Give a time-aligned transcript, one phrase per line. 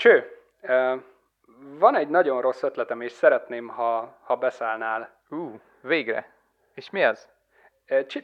[0.00, 0.30] Cső,
[1.78, 5.20] van egy nagyon rossz ötletem, és szeretném, ha, ha beszállnál.
[5.28, 6.32] Ú, uh, végre.
[6.74, 7.28] És mi az?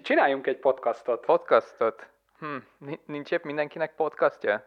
[0.03, 1.25] Csináljunk egy podcastot.
[1.25, 2.07] Podcastot?
[2.39, 2.57] Hm,
[3.07, 4.65] nincs épp mindenkinek podcastja?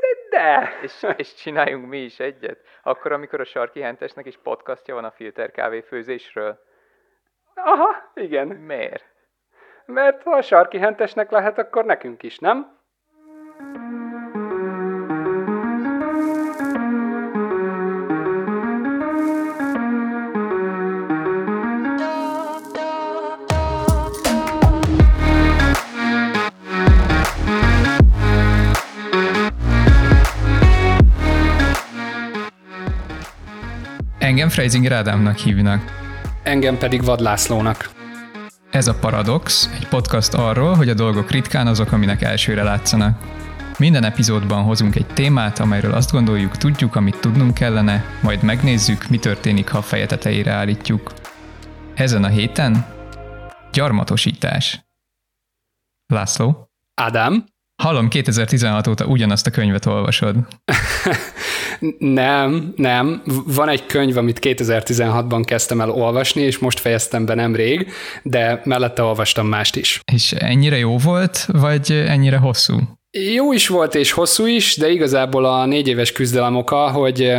[0.00, 0.78] De, de.
[0.82, 2.58] És, és csináljunk mi is egyet?
[2.82, 6.58] Akkor, amikor a Sarki Hentesnek is podcastja van a filter kávéfőzésről?
[7.54, 8.46] Aha, igen.
[8.46, 9.04] Miért?
[9.84, 12.80] Mert ha a Sarki Hentesnek lehet, akkor nekünk is, nem?
[34.42, 35.82] Engem Freisinger Ádámnak hívnak.
[36.42, 37.90] Engem pedig Vadlászlónak.
[38.70, 43.22] Ez a Paradox, egy podcast arról, hogy a dolgok ritkán azok, aminek elsőre látszanak.
[43.78, 49.18] Minden epizódban hozunk egy témát, amelyről azt gondoljuk, tudjuk, amit tudnunk kellene, majd megnézzük, mi
[49.18, 51.12] történik, ha feje tetejére állítjuk.
[51.94, 52.86] Ezen a héten
[53.72, 54.86] gyarmatosítás.
[56.06, 56.70] László?
[56.94, 57.44] Ádám?
[57.82, 60.36] Hallom, 2016 óta ugyanazt a könyvet olvasod.
[61.98, 63.22] nem, nem.
[63.46, 69.02] Van egy könyv, amit 2016-ban kezdtem el olvasni, és most fejeztem be nemrég, de mellette
[69.02, 70.00] olvastam mást is.
[70.12, 72.78] És ennyire jó volt, vagy ennyire hosszú?
[73.34, 77.32] Jó is volt, és hosszú is, de igazából a négy éves küzdelem oka, hogy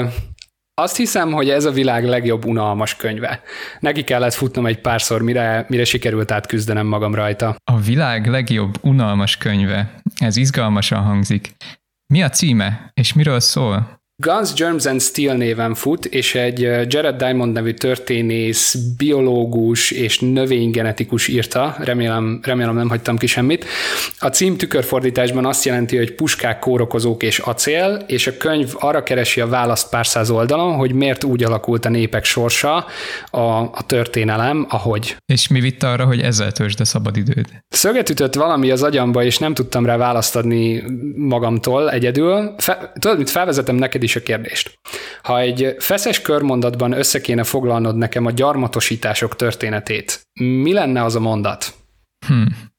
[0.75, 3.41] azt hiszem, hogy ez a világ legjobb unalmas könyve.
[3.79, 7.55] Neki kellett futnom egy párszor, mire, mire sikerült átküzdenem magam rajta.
[7.71, 10.01] A világ legjobb unalmas könyve.
[10.23, 11.55] Ez izgalmasan hangzik.
[12.13, 14.02] Mi a címe, és miről szól?
[14.15, 21.27] Guns, Germs and Steel néven fut, és egy Jared Diamond nevű történész, biológus és növénygenetikus
[21.27, 23.65] írta, remélem, remélem nem hagytam ki semmit.
[24.19, 29.41] A cím tükörfordításban azt jelenti, hogy puskák, kórokozók és acél, és a könyv arra keresi
[29.41, 32.85] a választ pár száz oldalon, hogy miért úgy alakult a népek sorsa,
[33.29, 35.15] a, a történelem, ahogy.
[35.25, 37.45] És mi vitt arra, hogy ezzel töltsd a szabadidőd?
[37.69, 40.83] Szöget ütött valami az agyamba, és nem tudtam rá választ adni
[41.15, 42.53] magamtól egyedül.
[42.57, 44.79] Fe, tudod, mit felvezetem neked is a kérdést.
[45.23, 51.19] Ha egy feszes körmondatban össze kéne foglalnod nekem a gyarmatosítások történetét, mi lenne az a
[51.19, 51.73] mondat?
[52.27, 52.71] Hmm.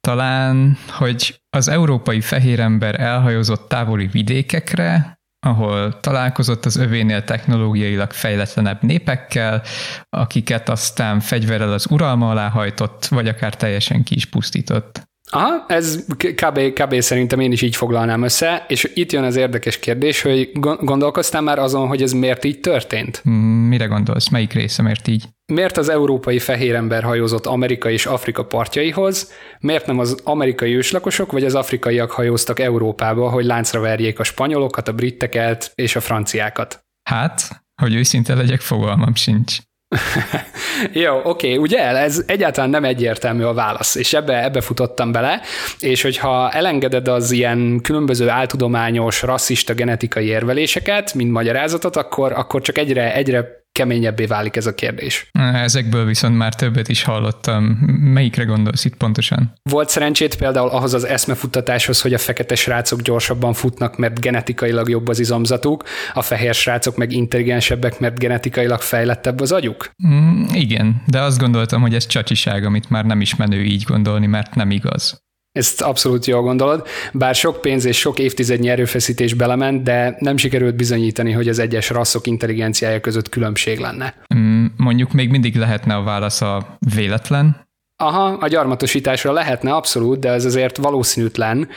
[0.00, 9.62] Talán, hogy az európai fehérember elhajózott távoli vidékekre, ahol találkozott az övénél technológiailag fejletlenebb népekkel,
[10.08, 15.02] akiket aztán fegyverrel az uralma alá hajtott, vagy akár teljesen ki is pusztított.
[15.34, 17.00] Aha, ez kb, kb.
[17.00, 20.50] szerintem én is így foglalnám össze, és itt jön az érdekes kérdés, hogy
[20.80, 23.22] gondolkoztál már azon, hogy ez miért így történt?
[23.28, 24.28] Mm, mire gondolsz?
[24.28, 25.24] Melyik része miért így?
[25.52, 29.32] Miért az európai fehér ember hajózott Amerika és Afrika partjaihoz?
[29.60, 34.88] Miért nem az amerikai őslakosok vagy az afrikaiak hajóztak Európába, hogy láncra verjék a spanyolokat,
[34.88, 36.84] a britteket és a franciákat?
[37.10, 39.58] Hát, hogy őszinte legyek, fogalmam sincs.
[40.92, 41.78] Jó, oké, ugye?
[41.78, 45.40] Ez egyáltalán nem egyértelmű a válasz, és ebbe, ebbe futottam bele,
[45.80, 52.78] és hogyha elengeded az ilyen különböző áltudományos, rasszista genetikai érveléseket, mint magyarázatot, akkor, akkor csak
[52.78, 55.30] egyre, egyre keményebbé válik ez a kérdés.
[55.52, 57.64] Ezekből viszont már többet is hallottam.
[58.00, 59.52] Melyikre gondolsz itt pontosan?
[59.62, 65.08] Volt szerencsét például ahhoz az eszmefuttatáshoz, hogy a fekete srácok gyorsabban futnak, mert genetikailag jobb
[65.08, 69.90] az izomzatuk, a fehér srácok meg intelligensebbek, mert genetikailag fejlettebb az agyuk?
[70.06, 74.26] Mm, igen, de azt gondoltam, hogy ez csacsiság, amit már nem is menő így gondolni,
[74.26, 75.23] mert nem igaz.
[75.58, 80.76] Ezt abszolút jól gondolod, bár sok pénz és sok évtizednyi erőfeszítés belement, de nem sikerült
[80.76, 84.14] bizonyítani, hogy az egyes rasszok intelligenciája között különbség lenne.
[84.34, 87.66] Mm, mondjuk még mindig lehetne a válasz a véletlen?
[87.96, 91.68] Aha, a gyarmatosításra lehetne abszolút, de ez azért valószínűtlen,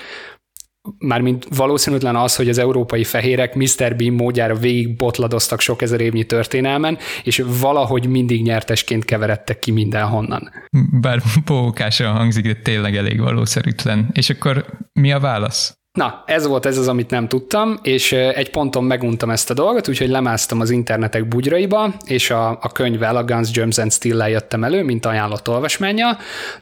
[0.97, 3.95] mármint valószínűtlen az, hogy az európai fehérek Mr.
[3.95, 10.51] Bean módjára végig botladoztak sok ezer évnyi történelmen, és valahogy mindig nyertesként keveredtek ki mindenhonnan.
[11.01, 14.09] Bár pókásan hangzik, de tényleg elég valószerűtlen.
[14.13, 15.76] És akkor mi a válasz?
[15.97, 19.87] Na, ez volt ez az, amit nem tudtam, és egy ponton meguntam ezt a dolgot,
[19.87, 24.63] úgyhogy lemásztam az internetek bugyraiba, és a, a könyvvel, a Guns, Germs and steel jöttem
[24.63, 26.17] elő, mint ajánlott olvasmánya,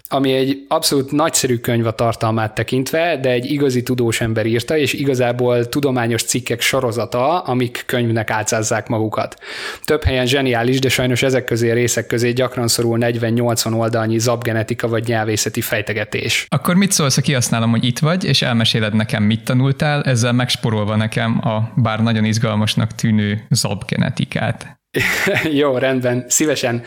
[0.07, 4.93] ami egy abszolút nagyszerű könyv a tartalmát tekintve, de egy igazi tudós ember írta, és
[4.93, 9.35] igazából tudományos cikkek sorozata, amik könyvnek álcázzák magukat.
[9.83, 15.07] Több helyen zseniális, de sajnos ezek közé részek közé gyakran szorul 40-80 oldalnyi zabgenetika vagy
[15.07, 16.45] nyelvészeti fejtegetés.
[16.49, 20.95] Akkor mit szólsz, ha kihasználom, hogy itt vagy, és elmeséled nekem, mit tanultál, ezzel megsporolva
[20.95, 24.80] nekem a bár nagyon izgalmasnak tűnő zabgenetikát.
[25.60, 26.83] Jó, rendben, szívesen.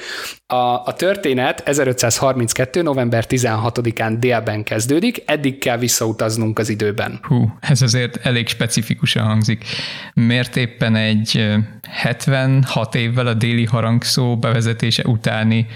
[0.47, 0.55] A,
[0.85, 2.83] a történet 1532.
[2.83, 7.19] november 16-án délben kezdődik, eddig kell visszautaznunk az időben.
[7.23, 9.65] Hú, ez azért elég specifikusan hangzik.
[10.15, 15.67] Miért éppen egy 76 évvel a déli harangszó bevezetése utáni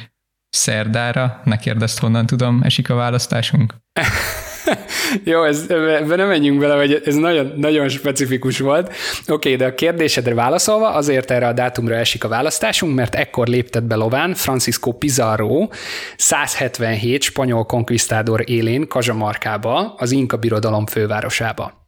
[0.49, 3.75] szerdára, ne kérdezt honnan tudom, esik a választásunk?
[5.25, 8.87] Jó, ez, ebben nem menjünk bele, hogy ez nagyon, nagyon specifikus volt.
[8.89, 13.47] Oké, okay, de a kérdésedre válaszolva, azért erre a dátumra esik a választásunk, mert ekkor
[13.47, 15.69] léptett be lován Francisco Pizarro
[16.17, 21.81] 177 spanyol konkvisztádor élén Kazsamarkába, az Inka birodalom fővárosába.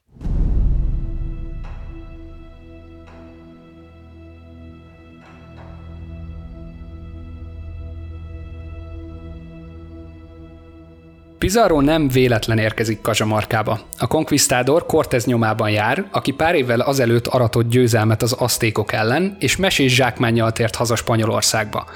[11.44, 13.80] Pizarro nem véletlen érkezik Kazsamarkába.
[13.98, 19.56] A konkvisztádor Cortez nyomában jár, aki pár évvel azelőtt aratott győzelmet az asztékok ellen, és
[19.56, 21.86] mesés zsákmánnyal tért haza Spanyolországba.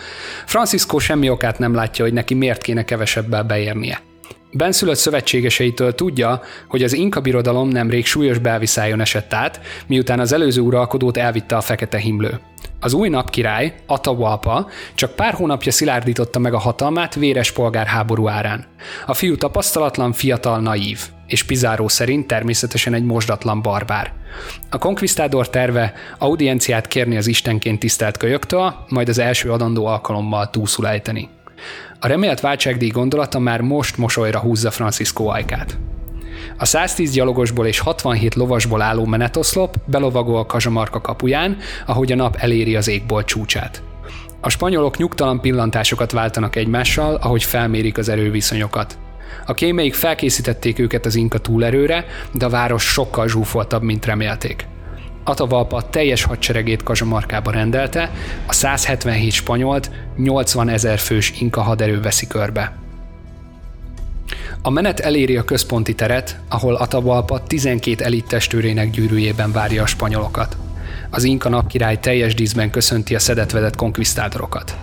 [0.46, 4.00] Francisco semmi okát nem látja, hogy neki miért kéne kevesebbel beérnie.
[4.52, 10.60] Benszülött szövetségeseitől tudja, hogy az Inka birodalom nemrég súlyos belviszájon esett át, miután az előző
[10.60, 12.40] uralkodót elvitte a fekete himlő.
[12.80, 18.66] Az új napkirály, Atahualpa, csak pár hónapja szilárdította meg a hatalmát véres polgárháború árán.
[19.06, 24.12] A fiú tapasztalatlan, fiatal, naív, és Pizarro szerint természetesen egy mosdatlan barbár.
[24.70, 30.88] A konkvisztádor terve audienciát kérni az istenként tisztelt kölyöktől, majd az első adandó alkalommal túlszul
[30.88, 31.28] ejteni.
[32.00, 35.78] A remélt váltságdíj gondolata már most mosolyra húzza Francisco ajkát.
[36.58, 41.56] A 110 gyalogosból és 67 lovasból álló menetoszlop belovagol a Kazsamarka kapuján,
[41.86, 43.82] ahogy a nap eléri az égbolt csúcsát.
[44.40, 48.98] A spanyolok nyugtalan pillantásokat váltanak egymással, ahogy felmérik az erőviszonyokat.
[49.46, 54.66] A kémeik felkészítették őket az inka túlerőre, de a város sokkal zsúfoltabb, mint remélték.
[55.24, 58.10] Atavalpa teljes hadseregét Kazsamarkába rendelte,
[58.46, 62.87] a 177 spanyolt 80 ezer fős inka haderő veszi körbe.
[64.62, 70.56] A menet eléri a központi teret, ahol Atavalpa 12 elit testőrének gyűrűjében várja a spanyolokat.
[71.10, 74.76] Az inka napkirály teljes díszben köszönti a szedetvedett konkvisztádorokat.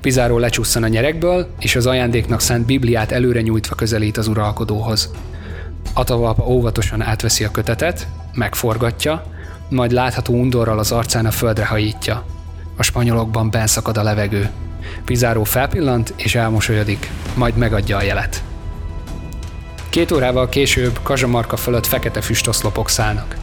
[0.00, 5.10] Pizarro lecsusszan a nyerekből, és az ajándéknak szánt Bibliát előre nyújtva közelít az uralkodóhoz.
[5.92, 9.24] Atavalpa óvatosan átveszi a kötetet, megforgatja,
[9.68, 12.24] majd látható undorral az arcán a földre hajítja.
[12.76, 14.50] A spanyolokban benszakad a levegő.
[15.04, 18.42] Pizarro felpillant és elmosolyodik, majd megadja a jelet.
[19.92, 23.36] Két órával később Kazsamarka fölött fekete füstoszlopok szállnak.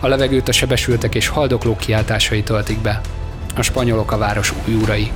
[0.00, 3.00] A levegőt a sebesültek és haldoklók kiáltásai töltik be.
[3.56, 5.10] A spanyolok a város új urai.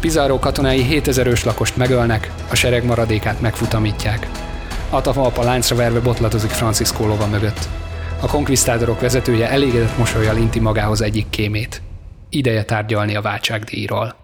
[0.00, 4.28] Pizarro katonái 7000 ős lakost megölnek, a sereg maradékát megfutamítják.
[4.90, 7.68] Atavalpa láncra verve botlatozik Francisco lova mögött.
[8.20, 11.82] A konkvisztádorok vezetője elégedett mosolyjal inti magához egyik kémét.
[12.28, 14.19] Ideje tárgyalni a váltságdíjról.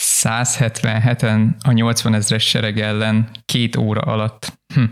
[0.00, 4.52] 177-en a 80 ezres sereg ellen két óra alatt.
[4.74, 4.84] Hm.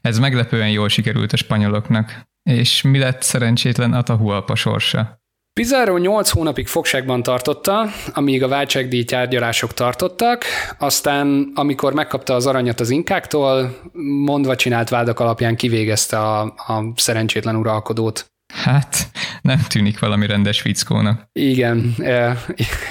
[0.00, 2.28] Ez meglepően jól sikerült a spanyoloknak.
[2.42, 5.18] És mi lett szerencsétlen Atahualpa sorsa?
[5.52, 10.44] Pizarro 8 hónapig fogságban tartotta, amíg a váltságdíj tárgyalások tartottak,
[10.78, 13.76] aztán amikor megkapta az aranyat az inkáktól,
[14.24, 18.26] mondva csinált vádak alapján kivégezte a, a szerencsétlen uralkodót.
[18.54, 19.10] Hát,
[19.40, 21.28] nem tűnik valami rendes fickónak.
[21.32, 22.36] Igen, e,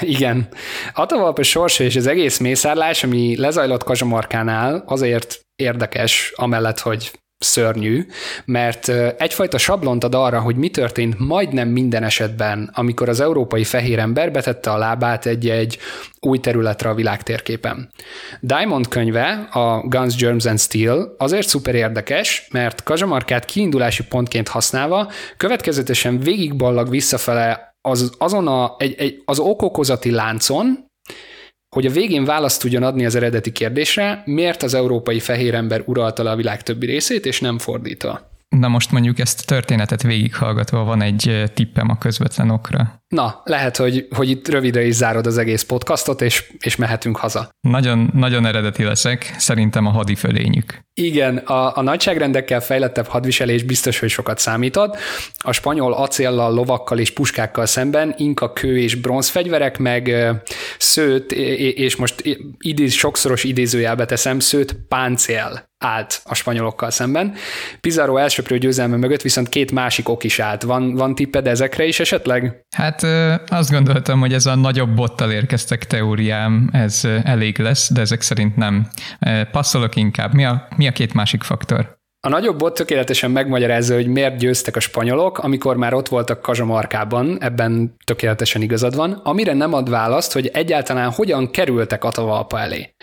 [0.01, 0.48] igen.
[0.94, 8.06] Atavalpa sorsa és az egész mészárlás, ami lezajlott Kazsamarkánál, azért érdekes, amellett, hogy szörnyű,
[8.46, 14.00] mert egyfajta sablont ad arra, hogy mi történt majdnem minden esetben, amikor az európai fehér
[14.00, 15.78] ember betette a lábát egy-egy
[16.19, 17.90] új területre a világtérképen.
[18.40, 25.12] Diamond könyve, a Guns, Germs and Steel azért szuper érdekes, mert Kazsamarkát kiindulási pontként használva
[25.38, 30.88] következetesen végigballag visszafele az, azon a, egy, egy, az okokozati láncon,
[31.69, 36.23] hogy a végén választ tudjon adni az eredeti kérdésre, miért az európai fehér ember uralta
[36.23, 38.30] le a világ többi részét, és nem fordítva.
[38.49, 42.99] Na most mondjuk ezt történetet végighallgatva van egy tippem a közvetlen okra.
[43.09, 47.49] Na, lehet, hogy, hogy itt rövidre is zárod az egész podcastot, és, és mehetünk haza.
[47.59, 50.80] Nagyon, nagyon eredeti leszek, szerintem a hadifölényük.
[50.94, 54.97] Igen, a, a nagyságrendekkel fejlettebb hadviselés biztos, hogy sokat számítod.
[55.37, 60.33] A spanyol acéllal, lovakkal és puskákkal szemben inka kő és bronzfegyverek, meg
[60.78, 62.23] szőt, és most
[62.59, 67.33] idéz, sokszoros idézőjelbe teszem, szőt páncél állt a spanyolokkal szemben.
[67.81, 70.63] Pizarro elsőprő győzelme mögött viszont két másik ok is állt.
[70.63, 72.66] Van, van tipped ezekre is esetleg?
[72.75, 72.99] Hát
[73.48, 78.56] azt gondoltam, hogy ez a nagyobb bottal érkeztek teóriám, ez elég lesz, de ezek szerint
[78.56, 78.88] nem.
[79.52, 80.34] Passzolok inkább.
[80.34, 81.98] Mi a, mi a két másik faktor?
[82.22, 87.38] A nagyobb bot tökéletesen megmagyarázza, hogy miért győztek a spanyolok, amikor már ott voltak Kazsamarkában,
[87.42, 92.96] ebben tökéletesen igazad van, amire nem ad választ, hogy egyáltalán hogyan kerültek Atavalpa elé.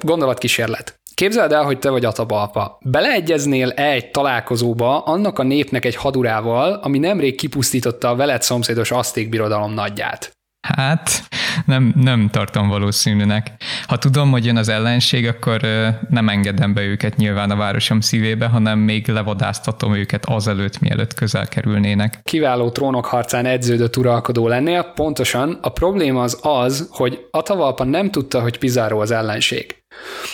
[0.00, 1.00] Gondolatkísérlet.
[1.20, 2.78] Képzeld el, hogy te vagy Atabalpa.
[2.80, 9.28] Beleegyeznél-e egy találkozóba annak a népnek egy hadurával, ami nemrég kipusztította a veled szomszédos aszték
[9.28, 10.32] birodalom nagyját?
[10.68, 11.22] Hát,
[11.66, 13.50] nem, nem tartom valószínűnek.
[13.86, 15.60] Ha tudom, hogy jön az ellenség, akkor
[16.08, 21.48] nem engedem be őket nyilván a városom szívébe, hanem még levadáztatom őket azelőtt, mielőtt közel
[21.48, 22.20] kerülnének.
[22.22, 28.40] Kiváló trónok harcán edződött uralkodó lennél, pontosan a probléma az az, hogy Atavalpa nem tudta,
[28.40, 29.84] hogy Pizarro az ellenség.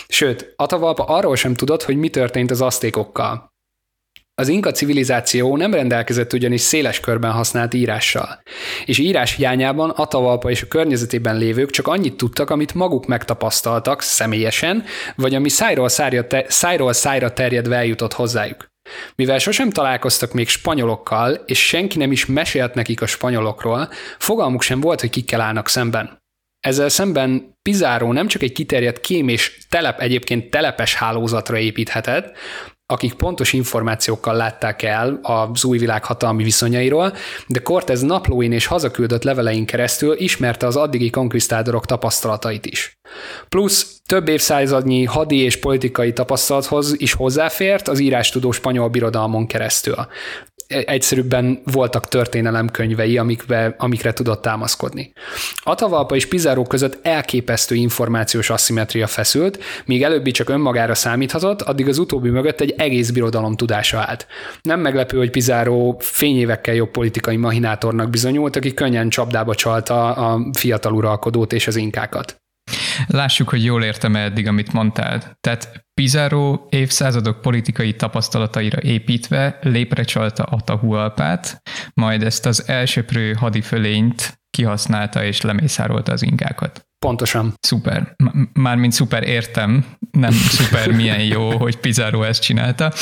[0.07, 3.51] Sőt, Atavalpa arról sem tudott, hogy mi történt az asztékokkal.
[4.35, 8.41] Az inka civilizáció nem rendelkezett ugyanis széles körben használt írással,
[8.85, 14.83] és írás hiányában Atavalpa és a környezetében lévők csak annyit tudtak, amit maguk megtapasztaltak személyesen,
[15.15, 18.71] vagy ami szájról, szájra, te, szájról szájra terjedve eljutott hozzájuk.
[19.15, 24.79] Mivel sosem találkoztak még spanyolokkal, és senki nem is mesélt nekik a spanyolokról, fogalmuk sem
[24.79, 26.22] volt, hogy kikkel állnak szemben.
[26.63, 32.37] Ezzel szemben Pizarro nem csak egy kiterjedt kém és telep egyébként telepes hálózatra építhetett,
[32.85, 37.13] akik pontos információkkal látták el az új világ hatalmi viszonyairól,
[37.47, 42.99] de Cortez naplóin és hazaküldött levelein keresztül ismerte az addigi konkvisztádorok tapasztalatait is.
[43.49, 49.95] Plusz több évszázadnyi hadi és politikai tapasztalathoz is hozzáfért az írástudó spanyol birodalmon keresztül
[50.67, 55.13] egyszerűbben voltak történelemkönyvei, amikbe, amikre tudott támaszkodni.
[55.63, 61.97] Atavalpa és Pizarro között elképesztő információs asszimetria feszült, míg előbbi csak önmagára számíthatott, addig az
[61.97, 64.27] utóbbi mögött egy egész birodalom tudása állt.
[64.61, 70.93] Nem meglepő, hogy Pizarro fényévekkel jobb politikai mahinátornak bizonyult, aki könnyen csapdába csalta a fiatal
[70.93, 72.42] uralkodót és az inkákat.
[73.07, 75.37] Lássuk, hogy jól értem eddig, amit mondtál.
[75.41, 81.61] Tehát Pizarro évszázadok politikai tapasztalataira építve léprecsalta Atahualpát,
[81.93, 86.87] majd ezt az elsöprő hadifölényt kihasználta és lemészárolta az inkákat.
[87.05, 87.53] Pontosan.
[87.59, 88.15] Szuper.
[88.53, 92.93] Mármint szuper értem, nem szuper milyen jó, hogy Pizarro ezt csinálta.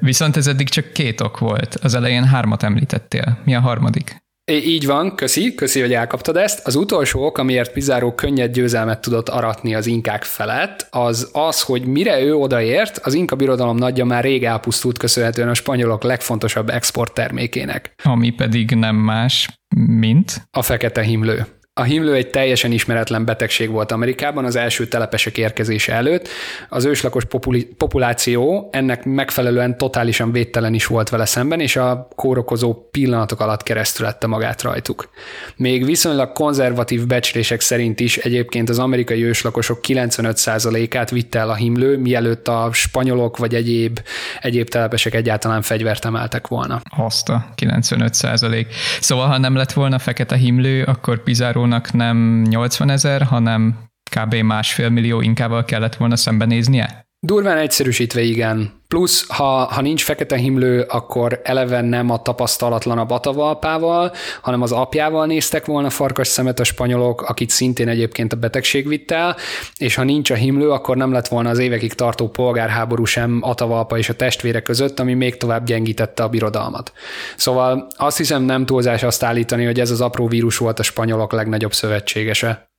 [0.00, 1.74] Viszont ez eddig csak két ok volt.
[1.74, 3.38] Az elején hármat említettél.
[3.44, 4.26] Mi a harmadik?
[4.50, 6.66] Így van, köszi, köszi, hogy elkaptad ezt.
[6.66, 11.86] Az utolsó ok, amiért Pizarro könnyed győzelmet tudott aratni az inkák felett, az az, hogy
[11.86, 17.94] mire ő odaért, az inka birodalom nagyja már rég elpusztult köszönhetően a spanyolok legfontosabb exporttermékének.
[18.02, 20.48] Ami pedig nem más, mint?
[20.50, 21.46] A fekete himlő.
[21.78, 26.28] A himlő egy teljesen ismeretlen betegség volt Amerikában az első telepesek érkezése előtt.
[26.68, 32.74] Az őslakos populi- populáció ennek megfelelően totálisan védtelen is volt vele szemben, és a kórokozó
[32.90, 35.08] pillanatok alatt keresztülette magát rajtuk.
[35.56, 41.98] Még viszonylag konzervatív becslések szerint is egyébként az amerikai őslakosok 95%-át vitte el a himlő,
[41.98, 44.00] mielőtt a spanyolok vagy egyéb,
[44.40, 46.80] egyéb telepesek egyáltalán fegyvert emeltek volna.
[46.96, 48.66] Azt a 95%.
[49.00, 53.78] Szóval, ha nem lett volna fekete himlő, akkor Pizarro milliónak nem 80 ezer, hanem
[54.10, 54.34] kb.
[54.34, 57.07] másfél millió inkával kellett volna szembenéznie?
[57.20, 58.72] Durván egyszerűsítve igen.
[58.88, 65.26] Plusz, ha, ha nincs fekete himlő, akkor eleve nem a tapasztalatlanabb Atavalpával, hanem az apjával
[65.26, 69.36] néztek volna farkas szemet a spanyolok, akit szintén egyébként a betegség vitt el,
[69.76, 73.98] és ha nincs a himlő, akkor nem lett volna az évekig tartó polgárháború sem Atavalpa
[73.98, 76.92] és a testvére között, ami még tovább gyengítette a birodalmat.
[77.36, 81.32] Szóval azt hiszem nem túlzás azt állítani, hogy ez az apró vírus volt a spanyolok
[81.32, 82.70] legnagyobb szövetségese.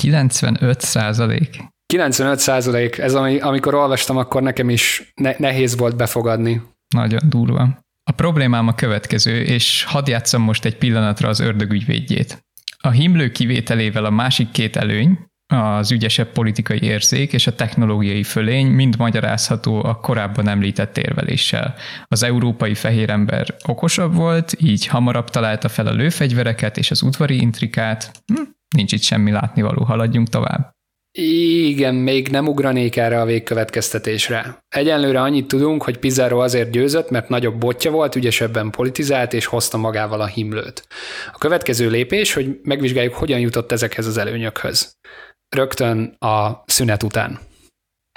[0.00, 1.73] 95 százalék.
[1.94, 6.62] 95 százalék, ez ami, amikor olvastam, akkor nekem is ne, nehéz volt befogadni.
[6.94, 7.82] Nagyon durva.
[8.10, 12.44] A problémám a következő, és hadd játszom most egy pillanatra az ördögügyvédjét.
[12.78, 18.66] A himlő kivételével a másik két előny, az ügyesebb politikai érzék és a technológiai fölény
[18.66, 21.74] mind magyarázható a korábban említett érveléssel.
[22.06, 28.22] Az európai fehérember okosabb volt, így hamarabb találta fel a lőfegyvereket és az udvari intrikát.
[28.26, 28.42] Hm,
[28.76, 30.73] nincs itt semmi látnivaló, haladjunk tovább.
[31.18, 34.64] Igen, még nem ugranék erre a végkövetkeztetésre.
[34.68, 39.76] Egyenlőre annyit tudunk, hogy Pizarro azért győzött, mert nagyobb botja volt, ügyesebben politizált és hozta
[39.76, 40.86] magával a himlőt.
[41.32, 44.96] A következő lépés, hogy megvizsgáljuk, hogyan jutott ezekhez az előnyökhöz.
[45.56, 47.38] Rögtön a szünet után.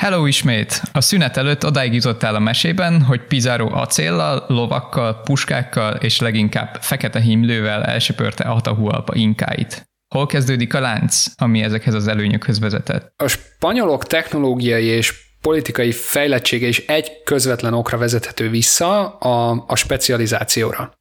[0.02, 0.82] Hello ismét!
[0.92, 7.20] A szünet előtt odáig jutottál a mesében, hogy Pizarro acéllal, lovakkal, puskákkal és leginkább fekete
[7.20, 9.86] himlővel elsöpörte Atahualpa inkáit.
[10.18, 13.14] Hol kezdődik a lánc, ami ezekhez az előnyökhöz vezetett?
[13.24, 20.94] A spanyolok technológiai és politikai fejlettsége is egy közvetlen okra vezethető vissza, a, a specializációra.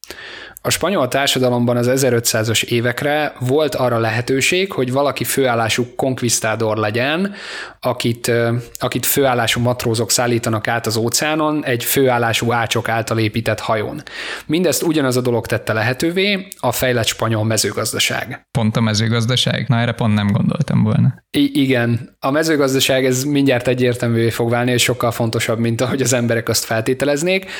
[0.66, 7.34] A spanyol társadalomban az 1500-as évekre volt arra lehetőség, hogy valaki főállású konkvisztádor legyen,
[7.80, 8.32] akit,
[8.78, 14.02] akit főállású matrózok szállítanak át az óceánon egy főállású ácsok által épített hajón.
[14.46, 18.46] Mindezt ugyanaz a dolog tette lehetővé, a fejlett spanyol mezőgazdaság.
[18.50, 19.68] Pont a mezőgazdaság?
[19.68, 21.14] Na erre pont nem gondoltam volna.
[21.30, 26.12] I- igen, a mezőgazdaság ez mindjárt egyértelművé fog válni, és sokkal fontosabb, mint ahogy az
[26.12, 27.50] emberek azt feltételeznék.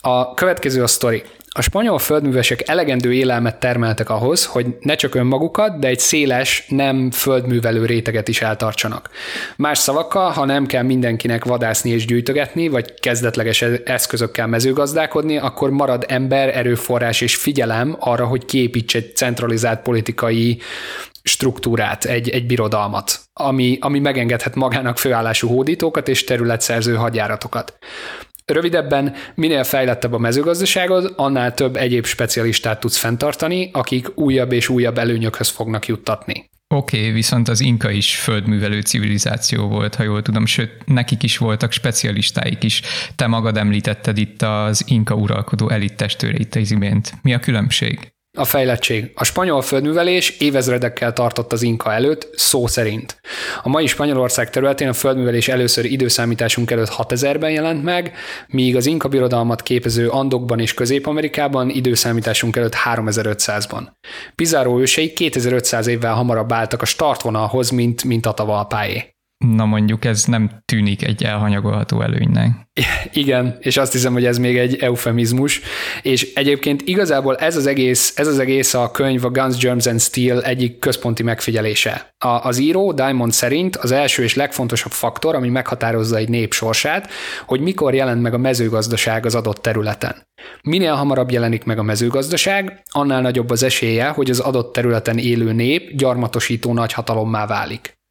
[0.00, 1.22] A következő a sztori.
[1.56, 7.10] A spanyol földművesek elegendő élelmet termeltek ahhoz, hogy ne csak önmagukat, de egy széles, nem
[7.10, 9.10] földművelő réteget is eltartsanak.
[9.56, 15.70] Más szavakkal, ha nem kell mindenkinek vadászni és gyűjtögetni, vagy kezdetleges e- eszközökkel mezőgazdálkodni, akkor
[15.70, 20.60] marad ember, erőforrás és figyelem arra, hogy kiépítse egy centralizált politikai
[21.22, 27.78] struktúrát, egy, egy birodalmat, ami, ami megengedhet magának főállású hódítókat és területszerző hadjáratokat.
[28.52, 34.98] Rövidebben, minél fejlettebb a mezőgazdaságod, annál több egyéb specialistát tudsz fenntartani, akik újabb és újabb
[34.98, 36.50] előnyökhöz fognak juttatni.
[36.74, 41.38] Oké, okay, viszont az inka is földművelő civilizáció volt, ha jól tudom, sőt, nekik is
[41.38, 42.82] voltak specialistáik is.
[43.16, 47.12] Te magad említetted itt az inka uralkodó elit testőreit az imént.
[47.22, 48.13] Mi a különbség?
[48.36, 49.10] A fejlettség.
[49.14, 53.20] A spanyol földművelés évezredekkel tartott az inka előtt, szó szerint.
[53.62, 58.12] A mai Spanyolország területén a földművelés először időszámításunk előtt 6000-ben jelent meg,
[58.46, 63.82] míg az inka birodalmat képező Andokban és Közép-Amerikában időszámításunk előtt 3500-ban.
[64.34, 69.13] Pizarro ősei 2500 évvel hamarabb álltak a startvonalhoz, mint, mint a tavalpáé.
[69.38, 72.68] Na mondjuk ez nem tűnik egy elhanyagolható előnynek.
[73.12, 75.60] Igen, és azt hiszem, hogy ez még egy eufemizmus,
[76.02, 80.00] és egyébként igazából ez az egész, ez az egész a könyv a Guns, Germs and
[80.00, 82.14] Steel egyik központi megfigyelése.
[82.18, 87.10] A, az író Diamond szerint az első és legfontosabb faktor, ami meghatározza egy nép sorsát,
[87.46, 90.26] hogy mikor jelent meg a mezőgazdaság az adott területen.
[90.62, 95.52] Minél hamarabb jelenik meg a mezőgazdaság, annál nagyobb az esélye, hogy az adott területen élő
[95.52, 98.02] nép gyarmatosító nagyhatalommá válik.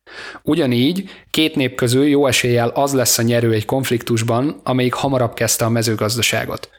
[0.44, 5.66] Ugyanígy két nép közül jó eséllyel az lesz a nyerő egy konfliktusban, amelyik hamarabb kezdte
[5.66, 6.70] a mezőgazdaságot.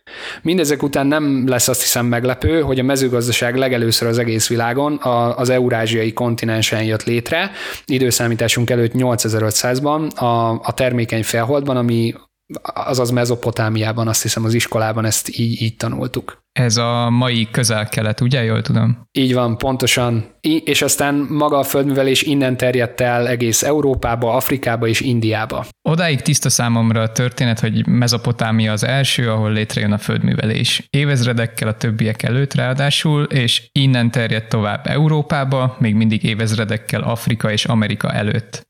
[0.42, 4.98] Mindezek után nem lesz azt hiszem meglepő, hogy a mezőgazdaság legelőször az egész világon
[5.36, 7.50] az eurázsiai kontinensen jött létre,
[7.86, 12.14] időszámításunk előtt 8500-ban a, a termékeny felholdban, ami
[12.62, 16.42] azaz Mezopotámiában, azt hiszem az iskolában ezt így, így tanultuk.
[16.52, 19.08] Ez a mai közel-kelet, ugye, jól tudom?
[19.12, 20.24] Így van, pontosan.
[20.64, 25.66] És aztán maga a földművelés innen terjedt el egész Európába, Afrikába és Indiába.
[25.88, 30.86] Odáig tiszta számomra a történet, hogy Mezopotámia az első, ahol létrejön a földművelés.
[30.90, 37.64] Évezredekkel a többiek előtt ráadásul, és innen terjedt tovább Európába, még mindig évezredekkel Afrika és
[37.64, 38.66] Amerika előtt.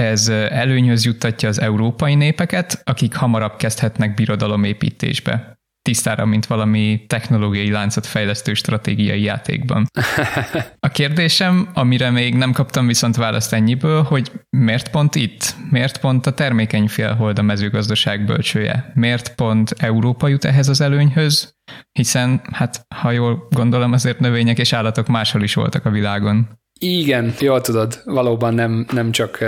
[0.00, 5.58] Ez előnyhöz juttatja az európai népeket, akik hamarabb kezdhetnek birodalomépítésbe.
[5.82, 9.86] Tisztára, mint valami technológiai láncot fejlesztő stratégiai játékban.
[10.86, 15.54] A kérdésem, amire még nem kaptam viszont választ ennyiből, hogy miért pont itt?
[15.70, 18.92] Miért pont a termékeny félhold a mezőgazdaság bölcsője?
[18.94, 21.54] Miért pont Európa jut ehhez az előnyhöz?
[21.92, 26.59] Hiszen, hát ha jól gondolom, azért növények és állatok máshol is voltak a világon.
[26.82, 29.38] Igen, jól tudod, valóban nem, nem, csak,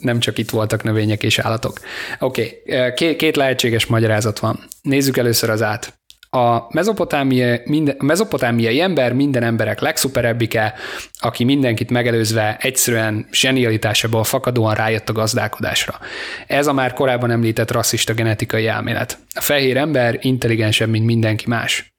[0.00, 1.80] nem csak itt voltak növények és állatok.
[2.18, 2.92] Oké, okay.
[2.94, 4.58] két, két lehetséges magyarázat van.
[4.82, 6.00] Nézzük először az át.
[6.30, 10.74] A mezopotámiai, minden, a mezopotámiai ember minden emberek legszuperebbike,
[11.18, 15.98] aki mindenkit megelőzve egyszerűen zsenialitásából fakadóan rájött a gazdálkodásra.
[16.46, 19.18] Ez a már korábban említett rasszista genetikai elmélet.
[19.34, 21.94] A fehér ember intelligensebb, mint mindenki más.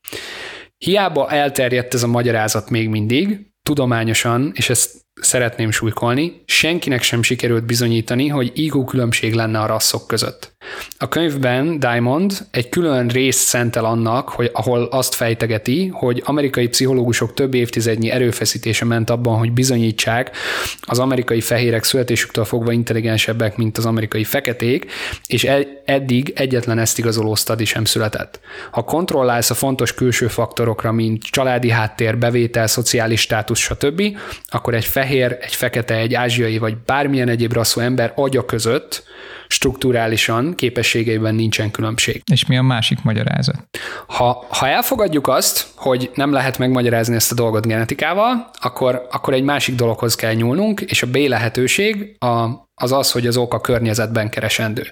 [0.77, 7.65] Hiába elterjedt ez a magyarázat még mindig, tudományosan, és ezt szeretném súlykolni, senkinek sem sikerült
[7.65, 10.53] bizonyítani, hogy IQ különbség lenne a rasszok között.
[10.97, 17.33] A könyvben Diamond egy külön részt szentel annak, hogy ahol azt fejtegeti, hogy amerikai pszichológusok
[17.33, 20.35] több évtizednyi erőfeszítése ment abban, hogy bizonyítsák
[20.81, 24.91] az amerikai fehérek születésüktől fogva intelligensebbek, mint az amerikai feketék,
[25.27, 25.47] és
[25.85, 28.39] eddig egyetlen ezt igazoló stadi sem született.
[28.71, 34.85] Ha kontrollálsz a fontos külső faktorokra, mint családi háttér, bevétel, szociális státusz, stb., akkor egy
[35.01, 39.03] fehér, egy fekete, egy ázsiai vagy bármilyen egyéb rasszú ember agya között
[39.47, 42.21] strukturálisan képességeiben nincsen különbség.
[42.31, 43.55] És mi a másik magyarázat?
[44.07, 49.43] Ha, ha elfogadjuk azt, hogy nem lehet megmagyarázni ezt a dolgot genetikával, akkor, akkor egy
[49.43, 52.49] másik dologhoz kell nyúlnunk, és a B lehetőség a,
[52.81, 54.87] az az, hogy az ok a környezetben keresendő.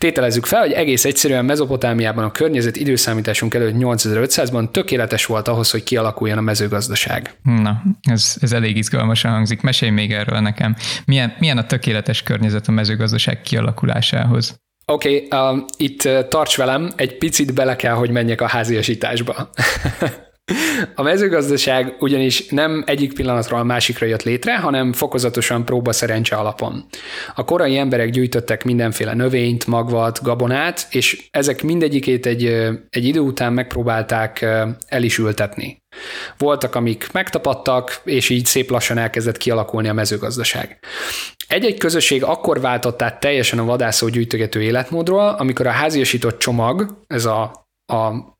[0.00, 5.82] Tételezzük fel, hogy egész egyszerűen Mezopotámiában a környezet időszámításunk előtt 8500-ban tökéletes volt ahhoz, hogy
[5.82, 7.34] kialakuljon a mezőgazdaság.
[7.42, 9.60] Na, ez, ez elég izgalmasan hangzik.
[9.60, 10.76] Mesélj még erről nekem.
[11.04, 14.60] Milyen, milyen a tökéletes környezet a mezőgazdaság kialakulásához?
[14.86, 19.50] Oké, okay, uh, itt uh, tarts velem, egy picit bele kell, hogy menjek a háziasításba.
[20.94, 26.84] A mezőgazdaság ugyanis nem egyik pillanatról a másikra jött létre, hanem fokozatosan próba szerencse alapon.
[27.34, 32.44] A korai emberek gyűjtöttek mindenféle növényt, magvat, gabonát, és ezek mindegyikét egy,
[32.90, 34.42] egy idő után megpróbálták
[34.86, 35.82] el is ültetni.
[36.38, 40.78] Voltak, amik megtapadtak, és így szép lassan elkezdett kialakulni a mezőgazdaság.
[41.48, 47.24] Egy-egy közösség akkor váltott át teljesen a vadászó gyűjtögető életmódról, amikor a háziasított csomag, ez
[47.24, 47.59] a
[47.92, 48.36] a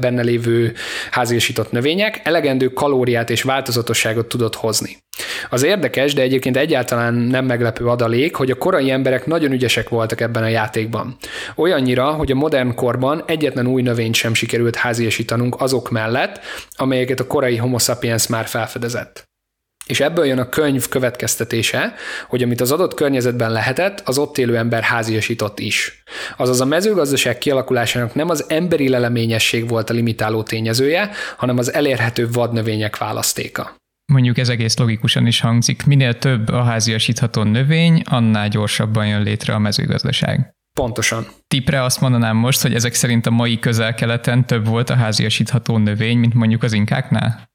[0.00, 0.72] benne lévő
[1.10, 4.96] háziasított növények elegendő kalóriát és változatosságot tudott hozni.
[5.50, 10.20] Az érdekes, de egyébként egyáltalán nem meglepő adalék, hogy a korai emberek nagyon ügyesek voltak
[10.20, 11.16] ebben a játékban.
[11.56, 17.26] Olyannyira, hogy a modern korban egyetlen új növényt sem sikerült háziasítanunk azok mellett, amelyeket a
[17.26, 19.24] korai homo sapiens már felfedezett.
[19.86, 21.94] És ebből jön a könyv következtetése,
[22.28, 26.02] hogy amit az adott környezetben lehetett, az ott élő ember háziasított is.
[26.36, 32.28] Azaz a mezőgazdaság kialakulásának nem az emberi leleményesség volt a limitáló tényezője, hanem az elérhető
[32.32, 33.76] vadnövények választéka.
[34.12, 35.86] Mondjuk ez egész logikusan is hangzik.
[35.86, 40.54] Minél több a háziasítható növény, annál gyorsabban jön létre a mezőgazdaság.
[40.74, 41.26] Pontosan.
[41.48, 46.18] Tipre azt mondanám most, hogy ezek szerint a mai közel-keleten több volt a háziasítható növény,
[46.18, 47.52] mint mondjuk az inkáknál?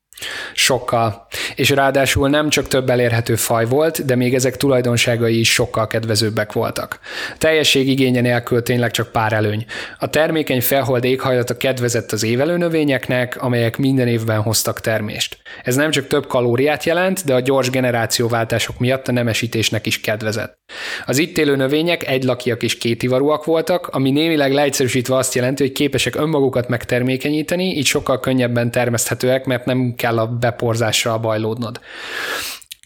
[0.54, 1.28] Sokkal.
[1.56, 6.54] És ráadásul nem csak több elérhető faj volt, de még ezek tulajdonságai is sokkal kedvezőbbek
[6.54, 7.00] voltak.
[7.38, 9.66] Teljesség igénye nélkül tényleg csak pár előny.
[10.00, 15.38] A termékeny felhold éghajlata kedvezett az évelő növényeknek, amelyek minden évben hoztak termést.
[15.64, 20.58] Ez nem csak több kalóriát jelent, de a gyors generációváltások miatt a nemesítésnek is kedvezett.
[21.06, 26.16] Az itt élő növények egylakiak és kétivarúak voltak, ami némileg leegyszerűsítve azt jelenti, hogy képesek
[26.16, 31.80] önmagukat megtermékenyíteni, így sokkal könnyebben termeszthetőek, mert nem kell a beporzással bajlódnod.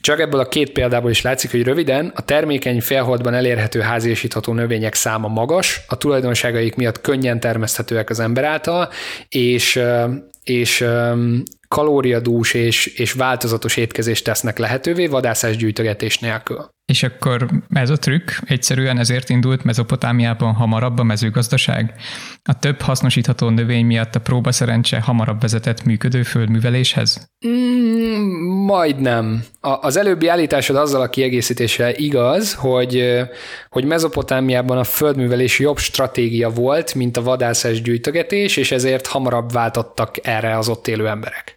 [0.01, 4.93] Csak ebből a két példából is látszik, hogy röviden a termékeny félholdban elérhető háziasítható növények
[4.93, 8.89] száma magas, a tulajdonságaik miatt könnyen termeszthetőek az ember által,
[9.29, 9.79] és,
[10.43, 10.86] és
[11.67, 16.71] kalóriadús és, és változatos étkezést tesznek lehetővé vadászás gyűjtögetés nélkül.
[16.85, 21.93] És akkor ez a trükk egyszerűen ezért indult Mezopotámiában hamarabb a mezőgazdaság?
[22.43, 27.27] A több hasznosítható növény miatt a próba szerencse hamarabb vezetett működő földműveléshez?
[27.47, 28.03] Mm,
[28.65, 29.43] majdnem.
[29.59, 33.21] A, az előbbi állításod azzal a kiegészítéssel igaz, hogy,
[33.69, 40.15] hogy Mezopotámiában a földművelés jobb stratégia volt, mint a vadászás gyűjtögetés, és ezért hamarabb váltottak
[40.27, 41.55] erre az ott élő emberek.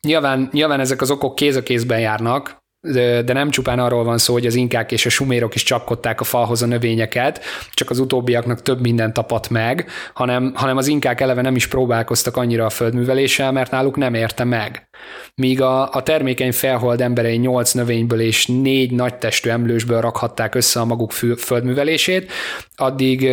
[0.00, 4.32] Nyilván, nyilván ezek az okok kéz a kézben járnak, de, nem csupán arról van szó,
[4.32, 8.62] hogy az inkák és a sumérok is csapkodták a falhoz a növényeket, csak az utóbbiaknak
[8.62, 13.52] több minden tapadt meg, hanem, hanem az inkák eleve nem is próbálkoztak annyira a földműveléssel,
[13.52, 14.88] mert náluk nem érte meg.
[15.34, 20.80] Míg a, a termékeny felhold emberei nyolc növényből és négy nagy testű emlősből rakhatták össze
[20.80, 22.32] a maguk földművelését,
[22.76, 23.28] addig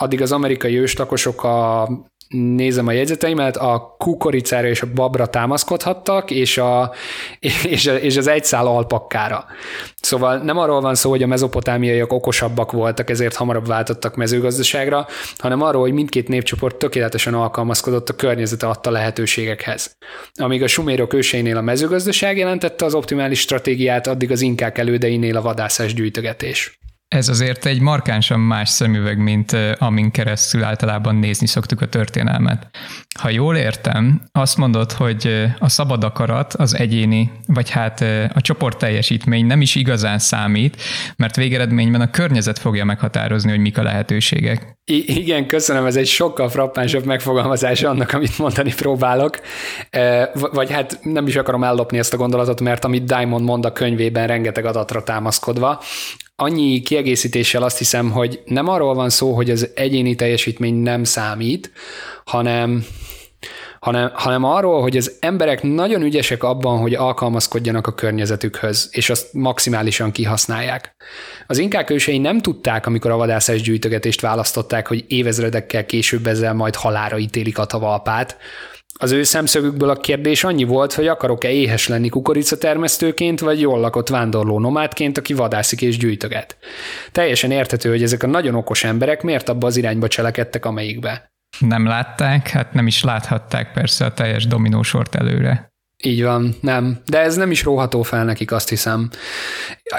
[0.00, 1.88] addig az amerikai őstakosok a
[2.28, 6.92] nézem a jegyzeteimet, a kukoricára és a babra támaszkodhattak, és, a,
[7.62, 9.44] és, a, és az egyszál alpakkára.
[10.00, 15.06] Szóval nem arról van szó, hogy a mezopotámiaiak okosabbak voltak, ezért hamarabb váltottak mezőgazdaságra,
[15.38, 19.96] hanem arról, hogy mindkét népcsoport tökéletesen alkalmazkodott a környezete adta lehetőségekhez.
[20.34, 25.42] Amíg a sumérok őseinél a mezőgazdaság jelentette az optimális stratégiát, addig az inkák elődeinél a
[25.42, 26.78] vadászás gyűjtögetés.
[27.16, 32.70] Ez azért egy markánsan más szemüveg, mint amin keresztül általában nézni szoktuk a történelmet.
[33.20, 38.00] Ha jól értem, azt mondod, hogy a szabad akarat, az egyéni, vagy hát
[38.34, 40.82] a csoport teljesítmény nem is igazán számít,
[41.16, 44.78] mert végeredményben a környezet fogja meghatározni, hogy mik a lehetőségek.
[44.84, 49.40] I- igen, köszönöm, ez egy sokkal frappánsabb megfogalmazás annak, amit mondani próbálok.
[50.32, 54.26] Vagy hát nem is akarom ellopni ezt a gondolatot, mert amit Diamond mond a könyvében
[54.26, 55.82] rengeteg adatra támaszkodva,
[56.40, 61.72] annyi kiegészítéssel azt hiszem, hogy nem arról van szó, hogy az egyéni teljesítmény nem számít,
[62.24, 62.84] hanem
[63.80, 69.32] hanem, hanem arról, hogy az emberek nagyon ügyesek abban, hogy alkalmazkodjanak a környezetükhöz, és azt
[69.32, 70.94] maximálisan kihasználják.
[71.46, 76.74] Az inkák ősei nem tudták, amikor a vadászás gyűjtögetést választották, hogy évezredekkel később ezzel majd
[76.74, 78.36] halára ítélik a tavalpát,
[79.02, 84.08] az ő szemszögükből a kérdés annyi volt, hogy akarok-e éhes lenni kukoricatermesztőként, vagy jól lakott
[84.08, 86.56] vándorló nomádként, aki vadászik és gyűjtöget.
[87.12, 91.32] Teljesen érthető, hogy ezek a nagyon okos emberek miért abba az irányba cselekedtek, amelyikbe.
[91.58, 95.72] Nem látták, hát nem is láthatták persze a teljes dominósort előre.
[96.02, 97.00] Így van, nem.
[97.06, 99.10] De ez nem is róható fel nekik, azt hiszem.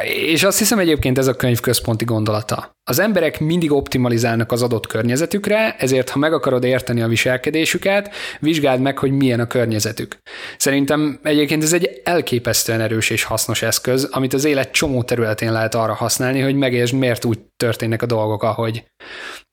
[0.03, 2.75] És azt hiszem egyébként ez a könyv központi gondolata.
[2.83, 8.81] Az emberek mindig optimalizálnak az adott környezetükre, ezért ha meg akarod érteni a viselkedésüket, vizsgáld
[8.81, 10.17] meg, hogy milyen a környezetük.
[10.57, 15.75] Szerintem egyébként ez egy elképesztően erős és hasznos eszköz, amit az élet csomó területén lehet
[15.75, 18.83] arra használni, hogy megértsd, miért úgy történnek a dolgok, ahogy.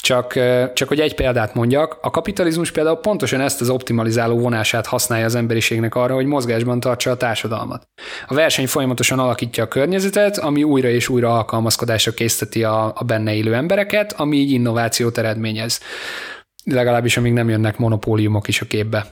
[0.02, 0.32] Csak,
[0.72, 5.34] csak hogy egy példát mondjak, a kapitalizmus például pontosan ezt az optimalizáló vonását használja az
[5.34, 7.88] emberiségnek arra, hogy mozgásban tartsa a társadalmat.
[8.27, 13.35] A verseny folyamatosan alakítja a környezetet, ami újra és újra alkalmazkodásra készteti a, a benne
[13.35, 15.81] élő embereket, ami így innovációt eredményez.
[16.64, 19.07] Legalábbis amíg nem jönnek monopóliumok is a képbe.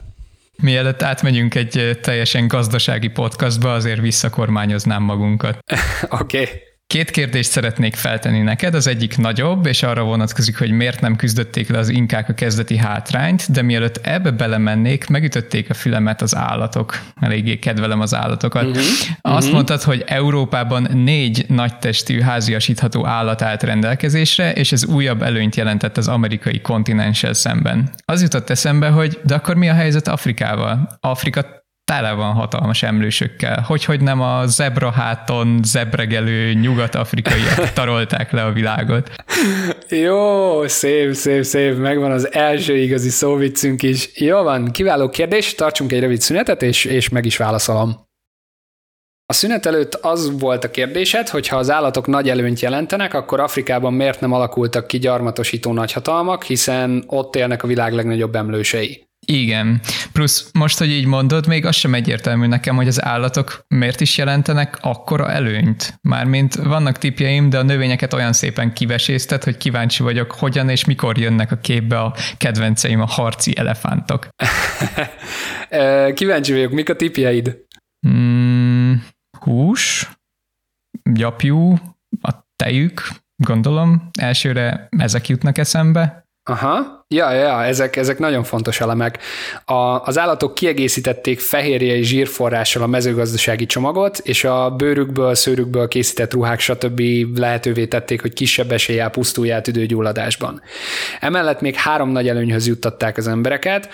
[0.61, 5.57] Mielőtt átmegyünk egy teljesen gazdasági podcastba, azért visszakormányoznám magunkat.
[6.19, 6.41] Oké.
[6.41, 6.66] Okay.
[6.87, 11.69] Két kérdést szeretnék feltenni neked, az egyik nagyobb, és arra vonatkozik, hogy miért nem küzdötték
[11.69, 16.99] le az inkák a kezdeti hátrányt, de mielőtt ebbe belemennék, megütötték a fülemet az állatok.
[17.19, 18.63] Eléggé kedvelem az állatokat.
[18.63, 18.83] Uh-huh.
[19.21, 19.51] Azt uh-huh.
[19.51, 26.07] mondtad, hogy Európában négy nagytestű háziasítható állat állt rendelkezésre, és ez újabb előnyt jelentett az
[26.07, 27.89] amerikai kontinenssel szemben.
[28.05, 30.97] Az jutott eszembe, hogy de akkor mi a helyzet Afrikával?
[30.99, 31.56] Afrika
[31.87, 33.63] tele van hatalmas emlősökkel.
[33.67, 39.09] Hogy, hogy nem a zebra háton zebregelő nyugat-afrikaiak tarolták le a világot.
[39.89, 44.09] Jó, szép, szép, szép, megvan az első igazi szóviccünk is.
[44.19, 48.05] Jó van, kiváló kérdés, tartsunk egy rövid szünetet, és, és meg is válaszolom.
[49.25, 53.39] A szünet előtt az volt a kérdésed, hogy ha az állatok nagy előnyt jelentenek, akkor
[53.39, 59.06] Afrikában miért nem alakultak ki gyarmatosító nagyhatalmak, hiszen ott élnek a világ legnagyobb emlősei.
[59.25, 59.81] Igen.
[60.11, 64.17] Plusz most, hogy így mondod, még az sem egyértelmű nekem, hogy az állatok miért is
[64.17, 65.99] jelentenek akkora előnyt.
[66.01, 71.17] Mármint vannak tipjeim, de a növényeket olyan szépen kiveséztet, hogy kíváncsi vagyok, hogyan és mikor
[71.17, 74.27] jönnek a képbe a kedvenceim, a harci elefántok.
[76.13, 77.57] kíváncsi vagyok, mik a tipjeid?
[78.07, 79.05] Hmm,
[79.39, 80.09] hús,
[81.03, 81.77] gyapjú,
[82.21, 83.07] a tejük,
[83.43, 84.09] gondolom.
[84.19, 86.26] Elsőre ezek jutnak eszembe.
[86.49, 89.19] Aha, ja, ja, ezek, ezek nagyon fontos elemek.
[89.65, 96.33] A, az állatok kiegészítették fehérje és zsírforrással a mezőgazdasági csomagot, és a bőrükből, szőrükből készített
[96.33, 97.01] ruhák, stb.
[97.35, 100.61] lehetővé tették, hogy kisebb eséllyel pusztulják tüdőgyulladásban.
[101.19, 103.89] Emellett még három nagy előnyhöz juttatták az embereket,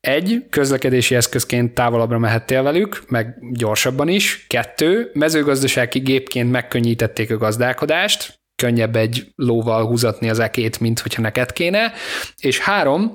[0.00, 4.46] egy, közlekedési eszközként távolabbra mehettél velük, meg gyorsabban is.
[4.48, 11.52] Kettő, mezőgazdasági gépként megkönnyítették a gazdálkodást, könnyebb egy lóval húzatni az ekét, mint hogyha neked
[11.52, 11.92] kéne.
[12.36, 13.12] És három,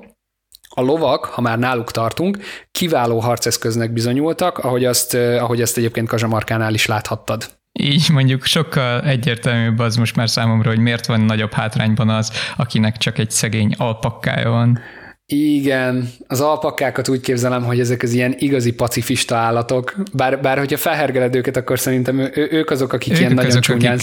[0.74, 2.38] a lovak, ha már náluk tartunk,
[2.70, 7.58] kiváló harceszköznek bizonyultak, ahogy azt, ahogy azt egyébként Kazsamarkánál is láthattad.
[7.72, 12.96] Így mondjuk sokkal egyértelműbb az most már számomra, hogy miért van nagyobb hátrányban az, akinek
[12.96, 14.78] csak egy szegény alpakkája van.
[15.26, 20.76] Igen, az alpakkákat úgy képzelem, hogy ezek az ilyen igazi pacifista állatok, bár, bár hogyha
[20.76, 23.98] felhergeled őket, akkor szerintem ő, ők azok, akik ők ilyen nagyon azok, csúnyán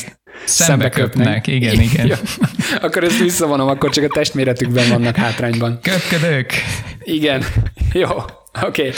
[0.45, 1.47] szembe köpnek.
[1.47, 2.07] Igen, igen.
[2.07, 2.17] Ja,
[2.81, 5.79] akkor ezt visszavonom, akkor csak a testméretükben vannak hátrányban.
[5.81, 6.53] Köpködők.
[7.03, 7.43] Igen,
[7.93, 8.10] jó.
[8.67, 8.91] Oké.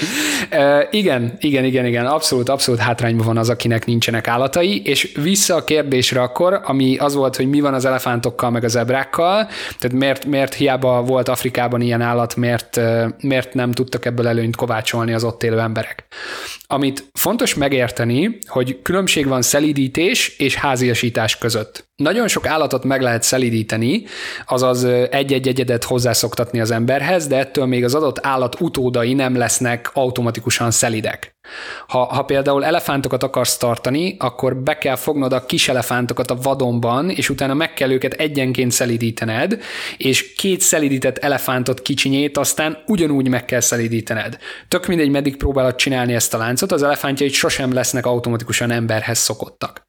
[0.49, 0.79] Okay.
[0.79, 2.05] Uh, igen, igen, igen, igen.
[2.05, 7.15] Abszolút, abszolút hátrányban van az, akinek nincsenek állatai, és vissza a kérdésre akkor, ami az
[7.15, 9.47] volt, hogy mi van az elefántokkal, meg az ebrákkal,
[9.79, 12.79] tehát miért, miért hiába volt Afrikában ilyen állat, miért,
[13.21, 16.05] miért nem tudtak ebből előnyt kovácsolni az ott élő emberek.
[16.67, 21.91] Amit fontos megérteni, hogy különbség van szelídítés és háziasítás között.
[21.95, 24.03] Nagyon sok állatot meg lehet szelidíteni,
[24.45, 29.89] azaz egy-egy egyedet hozzászoktatni az emberhez, de ettől még az adott állat utódai nem lesznek
[29.93, 31.32] automatikusan szelidek.
[31.88, 37.10] Ha, ha például elefántokat akarsz tartani, akkor be kell fognod a kis elefántokat a vadonban,
[37.10, 39.62] és utána meg kell őket egyenként szelidítened,
[39.97, 44.38] és két szelidített elefántot kicsinyét aztán ugyanúgy meg kell szelidítened.
[44.67, 49.88] Tök mindegy, meddig próbálod csinálni ezt a láncot, az elefántjaid sosem lesznek automatikusan emberhez szokottak.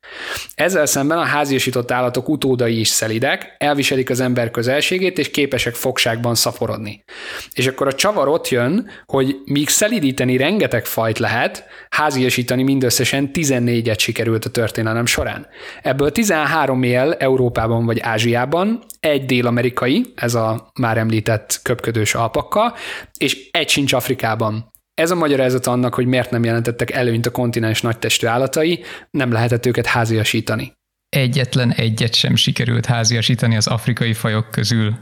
[0.54, 6.34] Ezzel szemben a háziasított állatok utódai is szelidek, elviselik az ember közelségét, és képesek fogságban
[6.34, 7.04] szaporodni.
[7.52, 11.43] És akkor a csavar ott jön, hogy míg szelidíteni rengeteg fajt lehet,
[11.88, 15.46] háziasítani mindösszesen 14-et sikerült a történelem során.
[15.82, 22.74] Ebből 13 él Európában vagy Ázsiában, egy dél-amerikai, ez a már említett köpködős alpakka,
[23.18, 24.72] és egy sincs Afrikában.
[24.94, 28.80] Ez a magyarázat annak, hogy miért nem jelentettek előnyt a kontinens nagytestű állatai,
[29.10, 30.72] nem lehetett őket háziasítani.
[31.08, 34.94] Egyetlen egyet sem sikerült háziasítani az afrikai fajok közül.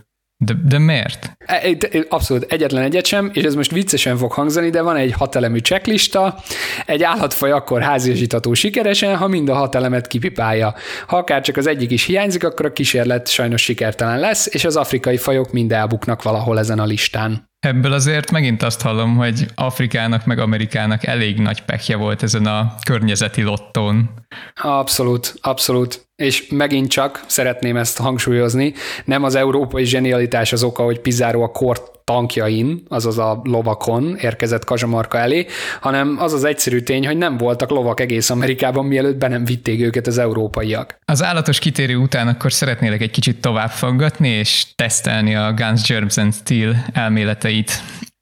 [0.44, 1.36] De, de miért?
[1.46, 1.76] E,
[2.08, 6.42] abszolút egyetlen egyet sem, és ez most viccesen fog hangzani, de van egy hatelemű checklista,
[6.86, 10.74] egy állatfaj akkor háziasítható sikeresen, ha mind a hat elemet kipipálja.
[11.06, 14.76] Ha akár csak az egyik is hiányzik, akkor a kísérlet sajnos sikertelen lesz, és az
[14.76, 17.51] afrikai fajok mind elbuknak valahol ezen a listán.
[17.66, 22.74] Ebből azért megint azt hallom, hogy Afrikának meg Amerikának elég nagy pekje volt ezen a
[22.84, 24.10] környezeti lottón.
[24.54, 26.06] Abszolút, abszolút.
[26.16, 31.50] és megint csak szeretném ezt hangsúlyozni, nem az európai zsenialitás az oka, hogy Pizarro a
[31.50, 35.46] kort tankjain, azaz a lovakon érkezett Kazsamarka elé,
[35.80, 39.80] hanem az az egyszerű tény, hogy nem voltak lovak egész Amerikában, mielőtt be nem vitték
[39.80, 40.98] őket az európaiak.
[41.04, 46.16] Az állatos kitérő után akkor szeretnélek egy kicsit tovább faggatni és tesztelni a Guns, Germs
[46.16, 47.70] and Steel elméleteit.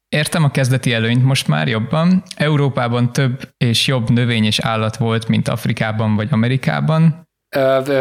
[0.08, 2.22] Értem a kezdeti előnyt most már jobban.
[2.36, 7.28] Európában több és jobb növény és állat volt, mint Afrikában vagy Amerikában.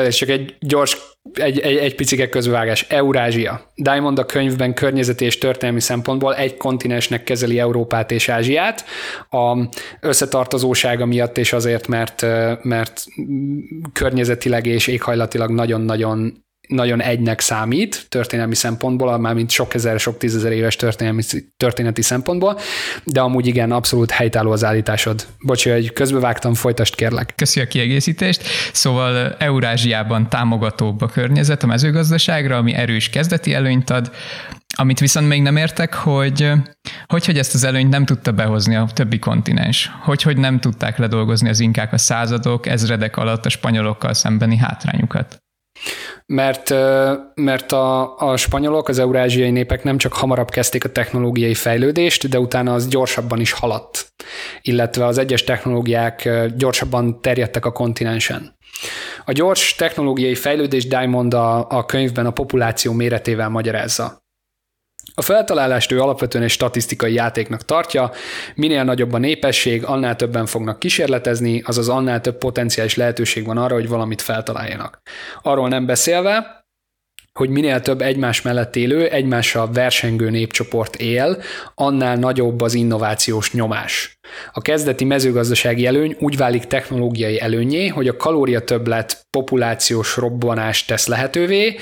[0.07, 0.97] És csak egy gyors,
[1.33, 2.85] egy, egy, egy picike közvágás.
[2.89, 3.71] Eurázsia.
[3.75, 8.85] Diamond a könyvben környezeti és történelmi szempontból egy kontinensnek kezeli Európát és Ázsiát.
[9.29, 12.25] A összetartozósága miatt és azért, mert,
[12.63, 13.03] mert
[13.93, 20.51] környezetileg és éghajlatilag nagyon-nagyon nagyon egynek számít történelmi szempontból, már mint sok ezer, sok tízezer
[20.51, 21.21] éves történelmi,
[21.57, 22.59] történeti szempontból,
[23.03, 25.25] de amúgy igen, abszolút helytálló az állításod.
[25.45, 27.33] Bocsi, hogy közbevágtam, folytast kérlek.
[27.35, 28.43] Köszi a kiegészítést.
[28.71, 34.11] Szóval Eurázsiában támogatóbb a környezet a mezőgazdaságra, ami erős kezdeti előnyt ad,
[34.75, 36.51] amit viszont még nem értek, hogy
[37.05, 40.97] hogy, hogy ezt az előnyt nem tudta behozni a többi kontinens, hogy, hogy nem tudták
[40.97, 45.37] ledolgozni az inkák a századok, ezredek alatt a spanyolokkal szembeni hátrányukat
[46.29, 46.69] mert,
[47.33, 52.39] mert a, a spanyolok, az eurázsiai népek nem csak hamarabb kezdték a technológiai fejlődést, de
[52.39, 54.13] utána az gyorsabban is haladt,
[54.61, 58.57] illetve az egyes technológiák gyorsabban terjedtek a kontinensen.
[59.25, 64.21] A gyors technológiai fejlődés Diamond a, a könyvben a populáció méretével magyarázza.
[65.19, 68.11] A feltalálást ő alapvetően egy statisztikai játéknak tartja,
[68.55, 73.73] minél nagyobb a népesség, annál többen fognak kísérletezni, azaz annál több potenciális lehetőség van arra,
[73.73, 75.01] hogy valamit feltaláljanak.
[75.41, 76.58] Arról nem beszélve,
[77.39, 81.41] hogy minél több egymás mellett élő, egymással versengő népcsoport él,
[81.75, 84.19] annál nagyobb az innovációs nyomás.
[84.53, 91.07] A kezdeti mezőgazdasági előny úgy válik technológiai előnyé, hogy a kalória többlet populációs robbanást tesz
[91.07, 91.75] lehetővé,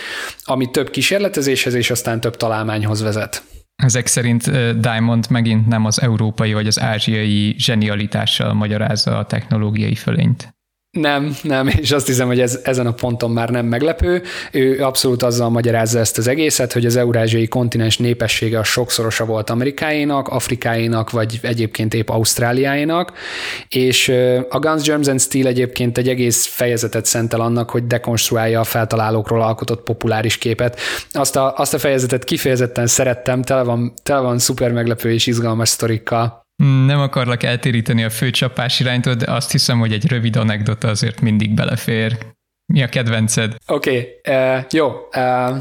[0.43, 3.43] ami több kísérletezéshez és aztán több találmányhoz vezet.
[3.76, 10.57] Ezek szerint Diamond megint nem az európai vagy az ázsiai zsenialitással magyarázza a technológiai fölényt.
[11.00, 14.22] Nem, nem, és azt hiszem, hogy ez ezen a ponton már nem meglepő.
[14.52, 19.50] Ő abszolút azzal magyarázza ezt az egészet, hogy az eurázsiai kontinens népessége a sokszorosa volt
[19.50, 23.14] Amerikáénak, Afrikáénak, vagy egyébként épp Ausztráliáénak,
[23.70, 24.10] és
[24.50, 29.42] a Guns, Germs and Steel egyébként egy egész fejezetet szentel annak, hogy dekonstruálja a feltalálókról
[29.42, 30.80] alkotott populáris képet.
[31.12, 35.70] Azt a, azt a fejezetet kifejezetten szerettem, tele van, tele van szuper meglepő és izgalmas
[35.70, 36.46] sztorikkal.
[36.63, 41.54] Nem akarlak eltéríteni a főcsapás iránytól, de azt hiszem, hogy egy rövid anekdota azért mindig
[41.54, 42.17] belefér.
[42.74, 43.56] Mi a kedvenced?
[43.67, 44.88] Oké, okay, uh, jó.
[45.15, 45.58] Uh,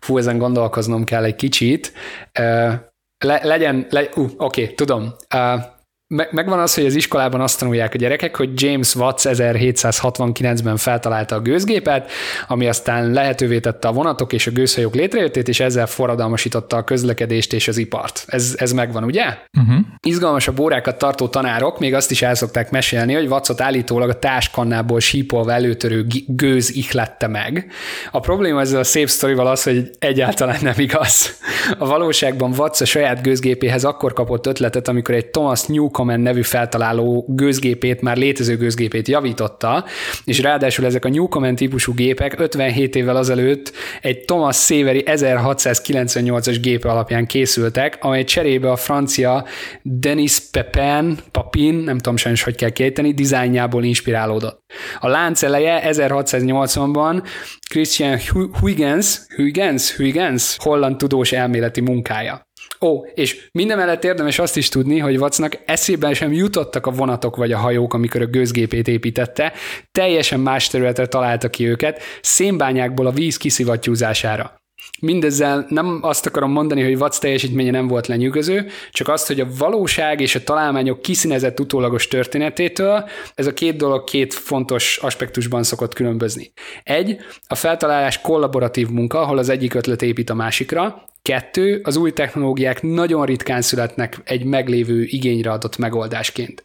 [0.00, 1.92] fú, ezen gondolkoznom kell egy kicsit.
[2.38, 2.72] Uh,
[3.18, 5.14] le, legyen, le, uh, oké, okay, tudom.
[5.34, 5.62] Uh,
[6.08, 11.40] megvan az, hogy az iskolában azt tanulják a gyerekek, hogy James Watts 1769-ben feltalálta a
[11.40, 12.10] gőzgépet,
[12.46, 17.52] ami aztán lehetővé tette a vonatok és a gőzhajók létrejöttét, és ezzel forradalmasította a közlekedést
[17.52, 18.24] és az ipart.
[18.26, 19.24] Ez, ez megvan, ugye?
[19.58, 19.84] Uh-huh.
[20.02, 25.00] Izgalmasabb órákat tartó tanárok még azt is el szokták mesélni, hogy Wattsot állítólag a táskannából
[25.00, 27.72] sípolva előtörő gőz ihlette meg.
[28.10, 31.38] A probléma ezzel a szép sztorival az, hogy egyáltalán nem igaz.
[31.78, 36.42] A valóságban Watts a saját gőzgépéhez akkor kapott ötletet, amikor egy Thomas New Newcomen nevű
[36.42, 39.84] feltaláló gőzgépét, már létező gőzgépét javította,
[40.24, 46.90] és ráadásul ezek a Newcomen típusú gépek 57 évvel azelőtt egy Thomas Severi 1698-as gépe
[46.90, 49.44] alapján készültek, amely cserébe a francia
[49.82, 54.60] Denis Pepin, Papin, nem tudom sajnos, hogy kell kéteni, dizájnjából inspirálódott.
[55.00, 57.22] A lánc eleje 1680-ban
[57.68, 58.18] Christian
[58.60, 62.47] Huygens, Huygens, Huygens, holland tudós elméleti munkája.
[62.80, 67.52] Ó, és mindemellett érdemes azt is tudni, hogy Vacnak eszében sem jutottak a vonatok vagy
[67.52, 69.52] a hajók, amikor a gőzgépét építette,
[69.92, 74.56] teljesen más területre találta ki őket, szénbányákból a víz kiszivattyúzására.
[75.00, 79.46] Mindezzel nem azt akarom mondani, hogy Vac teljesítménye nem volt lenyűgöző, csak azt, hogy a
[79.58, 85.94] valóság és a találmányok kiszínezett utólagos történetétől ez a két dolog két fontos aspektusban szokott
[85.94, 86.52] különbözni.
[86.82, 92.12] Egy, a feltalálás kollaboratív munka, ahol az egyik ötlet épít a másikra, Kettő, az új
[92.12, 96.64] technológiák nagyon ritkán születnek egy meglévő igényre adott megoldásként.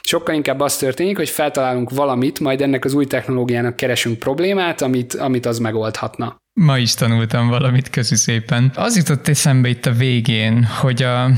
[0.00, 5.14] Sokkal inkább az történik, hogy feltalálunk valamit, majd ennek az új technológiának keresünk problémát, amit,
[5.14, 6.36] amit az megoldhatna.
[6.60, 8.72] Ma is tanultam valamit, köszi szépen.
[8.74, 11.30] Az jutott eszembe itt a végén, hogy a,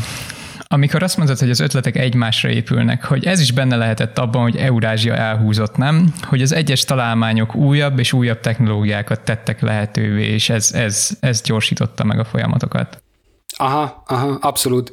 [0.72, 4.56] amikor azt mondod, hogy az ötletek egymásra épülnek, hogy ez is benne lehetett abban, hogy
[4.56, 6.14] Eurázsia elhúzott, nem?
[6.22, 12.04] Hogy az egyes találmányok újabb és újabb technológiákat tettek lehetővé, és ez, ez, ez gyorsította
[12.04, 13.02] meg a folyamatokat.
[13.60, 14.92] Aha, aha, abszolút.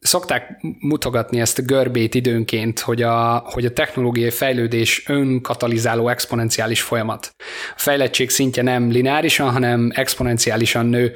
[0.00, 7.34] Szokták mutogatni ezt a görbét időnként, hogy a, hogy a technológiai fejlődés önkatalizáló exponenciális folyamat.
[7.76, 11.12] A fejlettség szintje nem lineárisan, hanem exponenciálisan nő.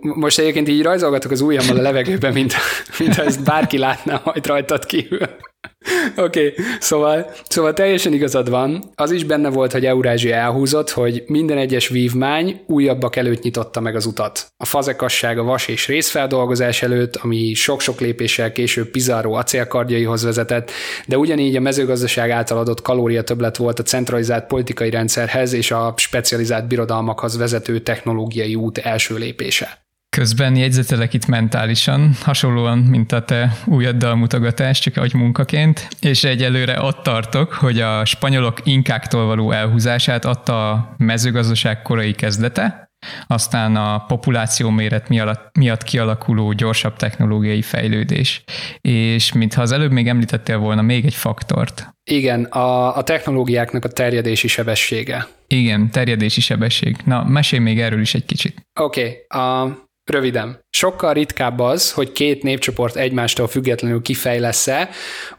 [0.00, 2.54] Most egyébként így rajzolgatok az ujjammal a levegőben, mint,
[2.98, 5.28] mint ezt bárki látná majd rajtad kívül.
[6.16, 8.84] Oké, okay, szóval, szóval teljesen igazad van.
[8.94, 13.96] Az is benne volt, hogy Eurázsia elhúzott, hogy minden egyes vívmány újabbak előtt nyitotta meg
[13.96, 14.46] az utat.
[14.56, 20.70] A fazekasság a vas és részfeldolgozás előtt, ami sok-sok lépéssel később Pizarro acélkardjaihoz vezetett,
[21.06, 25.94] de ugyanígy a mezőgazdaság által adott kalória többlet volt a centralizált politikai rendszerhez és a
[25.96, 29.88] specializált birodalmakhoz vezető technológiai út első lépése.
[30.16, 36.82] Közben jegyzetelek itt mentálisan, hasonlóan, mint a te újaddal mutogatás, csak ahogy munkaként, és egyelőre
[36.82, 42.90] ott tartok, hogy a spanyolok inkáktól való elhúzását adta a mezőgazdaság korai kezdete,
[43.26, 45.08] aztán a populáció méret
[45.52, 48.44] miatt kialakuló gyorsabb technológiai fejlődés.
[48.80, 51.88] És mintha az előbb még említettél volna még egy faktort.
[52.10, 55.26] Igen, a, a technológiáknak a terjedési sebessége.
[55.46, 56.96] Igen, terjedési sebesség.
[57.04, 58.66] Na, mesélj még erről is egy kicsit.
[58.80, 60.60] Oké, okay, a Röviden.
[60.70, 64.88] Sokkal ritkább az, hogy két népcsoport egymástól függetlenül kifejlesz-e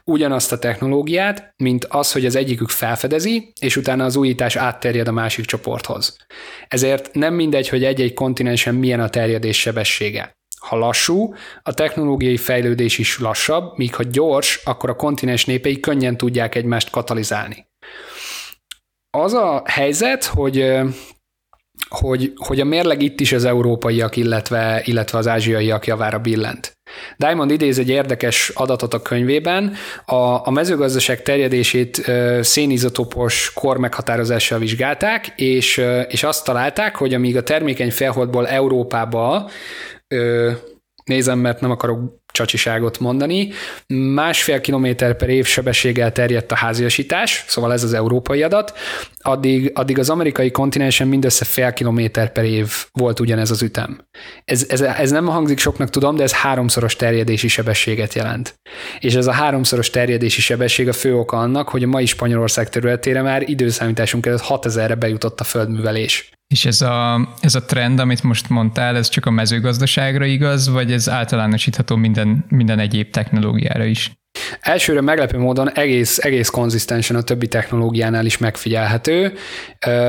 [0.04, 5.12] ugyanazt a technológiát, mint az, hogy az egyikük felfedezi, és utána az újítás átterjed a
[5.12, 6.16] másik csoporthoz.
[6.68, 10.32] Ezért nem mindegy, hogy egy-egy kontinensen milyen a terjedés sebessége.
[10.60, 16.16] Ha lassú, a technológiai fejlődés is lassabb, míg ha gyors, akkor a kontinens népei könnyen
[16.16, 17.66] tudják egymást katalizálni.
[19.10, 20.78] Az a helyzet, hogy
[21.88, 26.72] hogy, hogy a mérleg itt is az európaiak, illetve, illetve az ázsiaiak javára billent.
[27.16, 29.74] Diamond idéz egy érdekes adatot a könyvében,
[30.04, 32.10] a, a mezőgazdaság terjedését
[32.40, 39.50] szénizotopos kor meghatározással vizsgálták, és, és azt találták, hogy amíg a termékeny felholdból Európába
[41.04, 43.48] nézem, mert nem akarok csacsiságot mondani.
[43.86, 48.72] Másfél kilométer per év sebességgel terjedt a háziasítás, szóval ez az európai adat,
[49.18, 54.00] addig, addig az amerikai kontinensen mindössze fél kilométer per év volt ugyanez az ütem.
[54.44, 58.54] Ez, ez, ez nem hangzik soknak, tudom, de ez háromszoros terjedési sebességet jelent.
[59.00, 63.22] És ez a háromszoros terjedési sebesség a fő oka annak, hogy a mai Spanyolország területére
[63.22, 66.30] már időszámításunk előtt 6000-re bejutott a földművelés.
[66.52, 70.92] És ez a, ez a trend, amit most mondtál, ez csak a mezőgazdaságra igaz, vagy
[70.92, 74.12] ez általánosítható minden, minden egyéb technológiára is?
[74.60, 79.32] Elsőre meglepő módon egész, egész konzisztensen a többi technológiánál is megfigyelhető.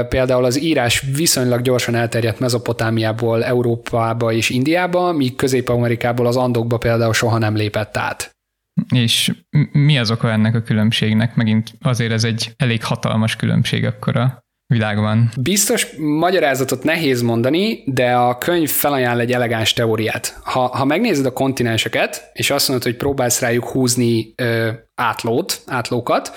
[0.10, 7.14] Például az írás viszonylag gyorsan elterjedt Mezopotámiából Európába és Indiába, míg Közép-Amerikából az Andokba például
[7.14, 8.32] soha nem lépett át.
[8.96, 9.32] És
[9.72, 11.36] mi az oka ennek a különbségnek?
[11.36, 15.30] Megint azért ez egy elég hatalmas különbség akkor a világban.
[15.42, 20.40] Biztos magyarázatot nehéz mondani, de a könyv felajánl egy elegáns teóriát.
[20.44, 24.70] Ha, ha megnézed a kontinenseket, és azt mondod, hogy próbálsz rájuk húzni ö,
[25.04, 26.32] átlót, átlókat,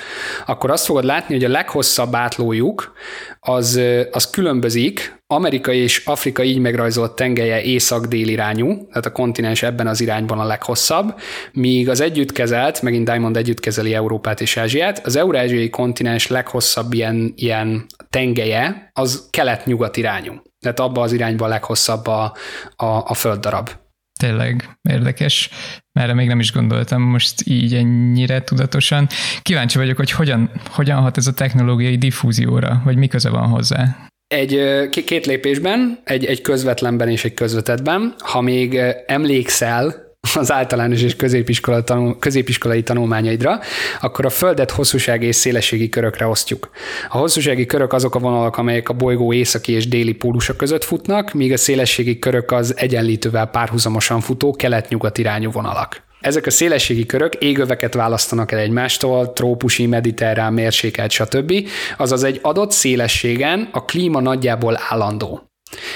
[0.47, 2.93] akkor azt fogod látni, hogy a leghosszabb átlójuk
[3.41, 9.87] az, az különbözik, Amerika és Afrika így megrajzolt tengelye észak-dél irányú, tehát a kontinens ebben
[9.87, 11.21] az irányban a leghosszabb,
[11.53, 16.93] míg az együtt kezelt, megint Diamond együtt kezeli Európát és Ázsiát, az eurázsiai kontinens leghosszabb
[16.93, 20.33] ilyen, ilyen tengelye az kelet-nyugat irányú.
[20.61, 22.33] Tehát abba az irányba a leghosszabb a,
[22.77, 23.71] a, a földdarab.
[24.19, 25.51] Tényleg érdekes,
[25.93, 29.07] mert még nem is gondoltam most így ennyire tudatosan.
[29.43, 33.97] Kíváncsi vagyok, hogy hogyan, hogyan hat ez a technológiai diffúzióra, vagy mi köze van hozzá?
[34.27, 38.15] Egy két lépésben, egy, egy közvetlenben és egy közvetetben.
[38.19, 43.61] Ha még emlékszel az általános és középiskola tanul, középiskolai tanulmányaidra,
[44.01, 46.71] akkor a Földet hosszúsági és szélességi körökre osztjuk.
[47.09, 51.33] A hosszúsági körök azok a vonalak, amelyek a bolygó északi és déli pólusa között futnak,
[51.33, 56.05] míg a szélességi körök az egyenlítővel párhuzamosan futó kelet-nyugat irányú vonalak.
[56.21, 61.53] Ezek a szélességi körök égöveket választanak el egymástól, trópusi, mediterrán, mérsékelt, stb.
[61.97, 65.51] Azaz egy adott szélességen a klíma nagyjából állandó.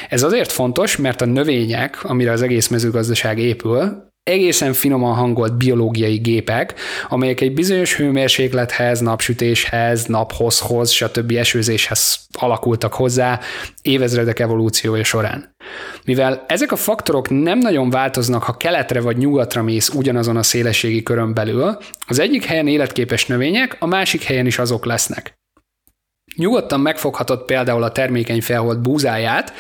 [0.09, 6.17] Ez azért fontos, mert a növények, amire az egész mezőgazdaság épül, egészen finoman hangolt biológiai
[6.17, 6.75] gépek,
[7.09, 11.31] amelyek egy bizonyos hőmérséklethez, napsütéshez, naphozhoz, stb.
[11.31, 13.41] esőzéshez alakultak hozzá
[13.83, 15.55] évezredek evolúciója során.
[16.05, 21.03] Mivel ezek a faktorok nem nagyon változnak, ha keletre vagy nyugatra mész ugyanazon a szélességi
[21.03, 25.40] körön belül, az egyik helyen életképes növények, a másik helyen is azok lesznek.
[26.37, 29.53] Nyugodtan megfoghatod például a termékeny felhold búzáját,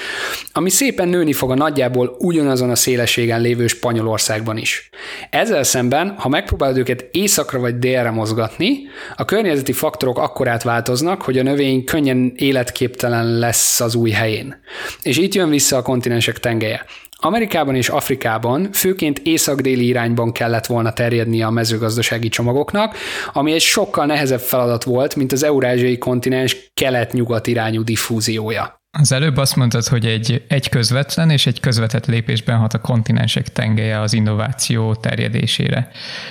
[0.52, 4.90] ami szépen nőni fog a nagyjából ugyanazon a szélességen lévő Spanyolországban is.
[5.30, 8.80] Ezzel szemben, ha megpróbálod őket északra vagy délre mozgatni,
[9.16, 14.60] a környezeti faktorok akkorát változnak, hogy a növény könnyen életképtelen lesz az új helyén.
[15.02, 16.84] És itt jön vissza a kontinensek tengelye.
[17.20, 22.96] Amerikában és Afrikában főként észak-déli irányban kellett volna terjednie a mezőgazdasági csomagoknak,
[23.32, 28.78] ami egy sokkal nehezebb feladat volt, mint az eurázsiai kontinens kelet-nyugat irányú diffúziója.
[28.98, 33.48] Az előbb azt mondtad, hogy egy, egy közvetlen és egy közvetett lépésben hat a kontinensek
[33.48, 35.88] tengelye az innováció terjedésére.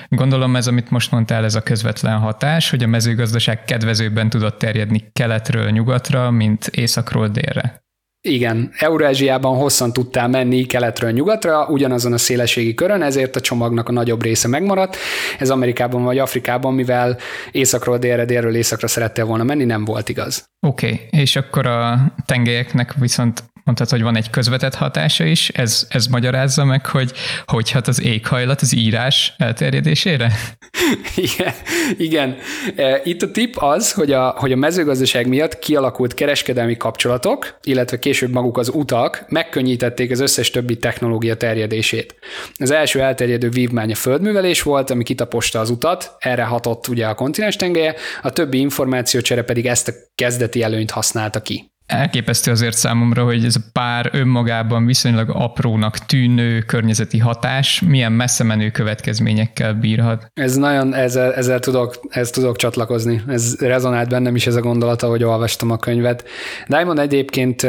[0.07, 5.09] Gondolom ez, amit most mondtál, ez a közvetlen hatás, hogy a mezőgazdaság kedvezőbben tudott terjedni
[5.13, 7.83] keletről nyugatra, mint északról délre.
[8.22, 13.91] Igen, Eurázsiában hosszan tudtál menni keletről nyugatra, ugyanazon a szélességi körön, ezért a csomagnak a
[13.91, 14.97] nagyobb része megmaradt.
[15.39, 17.17] Ez Amerikában vagy Afrikában, mivel
[17.51, 20.45] északról délre, délről északra szerettél volna menni, nem volt igaz.
[20.67, 21.22] Oké, okay.
[21.22, 26.66] és akkor a tengelyeknek viszont mondtad, hogy van egy közvetett hatása is, ez, ez magyarázza
[26.66, 27.12] meg, hogy
[27.45, 30.32] hogy hat az éghajlat az írás elterjedésére?
[31.16, 31.53] igen,
[31.97, 32.38] igen.
[32.76, 37.99] E, itt a tip az, hogy a, hogy a mezőgazdaság miatt kialakult kereskedelmi kapcsolatok, illetve
[37.99, 42.16] később maguk az utak megkönnyítették az összes többi technológia terjedését.
[42.57, 47.16] Az első elterjedő vívmány a földművelés volt, ami kitaposta az utat, erre hatott ugye a
[47.16, 53.23] kontinens tengelye, a többi információcsere pedig ezt a kezdeti előnyt használta ki elképesztő azért számomra,
[53.23, 60.31] hogy ez a pár önmagában viszonylag aprónak tűnő környezeti hatás milyen messze menő következményekkel bírhat.
[60.33, 63.21] Ez nagyon, ezzel, ezzel tudok, ez tudok csatlakozni.
[63.27, 66.27] Ez rezonált bennem is ez a gondolata, hogy olvastam a könyvet.
[66.67, 67.67] Diamond egyébként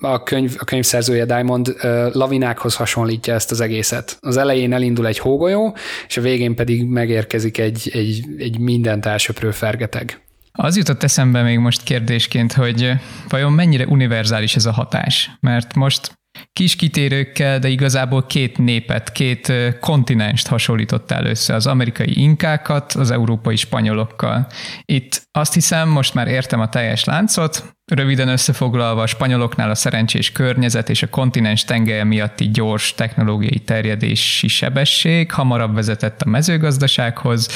[0.00, 1.74] a, könyv, a könyvszerzője Diamond
[2.12, 4.16] lavinákhoz hasonlítja ezt az egészet.
[4.20, 5.76] Az elején elindul egy hógolyó,
[6.08, 10.20] és a végén pedig megérkezik egy, egy, egy mindent elsöprő fergeteg.
[10.60, 12.92] Az jutott eszembe még most kérdésként, hogy
[13.28, 15.30] vajon mennyire univerzális ez a hatás?
[15.40, 16.18] Mert most
[16.52, 23.56] kis kitérőkkel, de igazából két népet, két kontinenst hasonlítottál össze, az amerikai inkákat az európai
[23.56, 24.46] spanyolokkal.
[24.84, 30.32] Itt azt hiszem, most már értem a teljes láncot, Röviden összefoglalva a spanyoloknál a szerencsés
[30.32, 37.48] környezet és a kontinens tengelye miatti gyors technológiai terjedési sebesség hamarabb vezetett a mezőgazdasághoz,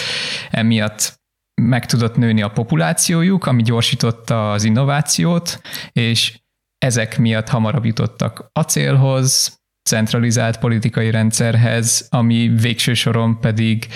[0.50, 1.20] emiatt
[1.68, 5.60] meg tudott nőni a populációjuk, ami gyorsította az innovációt,
[5.92, 6.40] és
[6.78, 13.86] ezek miatt hamarabb jutottak acélhoz, centralizált politikai rendszerhez, ami végső soron pedig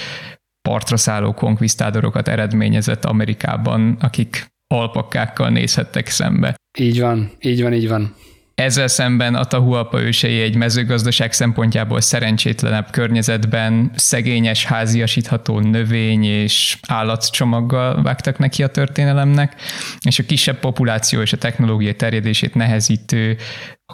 [0.68, 6.54] partra szálló konkvisztádorokat eredményezett Amerikában, akik alpakkákkal nézhettek szembe.
[6.78, 8.14] Így van, így van, így van.
[8.62, 18.02] Ezzel szemben a Tahualpa ősei egy mezőgazdaság szempontjából szerencsétlenebb környezetben szegényes, háziasítható növény és állatcsomaggal
[18.02, 19.54] vágtak neki a történelemnek,
[20.00, 23.36] és a kisebb populáció és a technológia terjedését nehezítő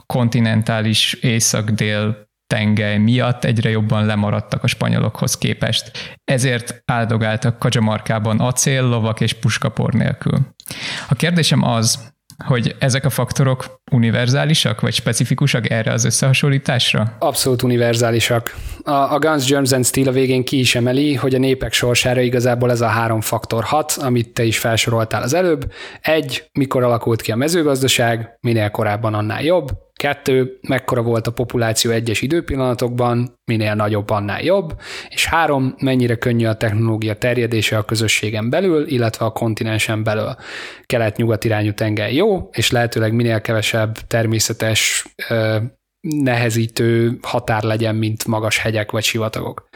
[0.07, 6.17] kontinentális észak-dél tengely miatt egyre jobban lemaradtak a spanyolokhoz képest.
[6.25, 10.39] Ezért áldogáltak Kajamarkában acél, lovak és puskapor nélkül.
[11.09, 12.12] A kérdésem az,
[12.45, 17.17] hogy ezek a faktorok univerzálisak, vagy specifikusak erre az összehasonlításra?
[17.19, 18.57] Abszolút univerzálisak.
[18.85, 22.21] A, a Guns, Germs and Steel a végén ki is emeli, hogy a népek sorsára
[22.21, 25.73] igazából ez a három faktor hat, amit te is felsoroltál az előbb.
[26.01, 29.69] Egy, mikor alakult ki a mezőgazdaság, minél korábban annál jobb.
[30.03, 34.81] Kettő, mekkora volt a populáció egyes időpillanatokban, minél nagyobb, annál jobb.
[35.09, 40.35] És három, mennyire könnyű a technológia terjedése a közösségen belül, illetve a kontinensen belül.
[40.87, 45.07] Kelet-nyugat irányú tenger jó, és lehetőleg minél kevesebb természetes
[46.01, 49.69] nehezítő határ legyen, mint magas hegyek vagy sivatagok.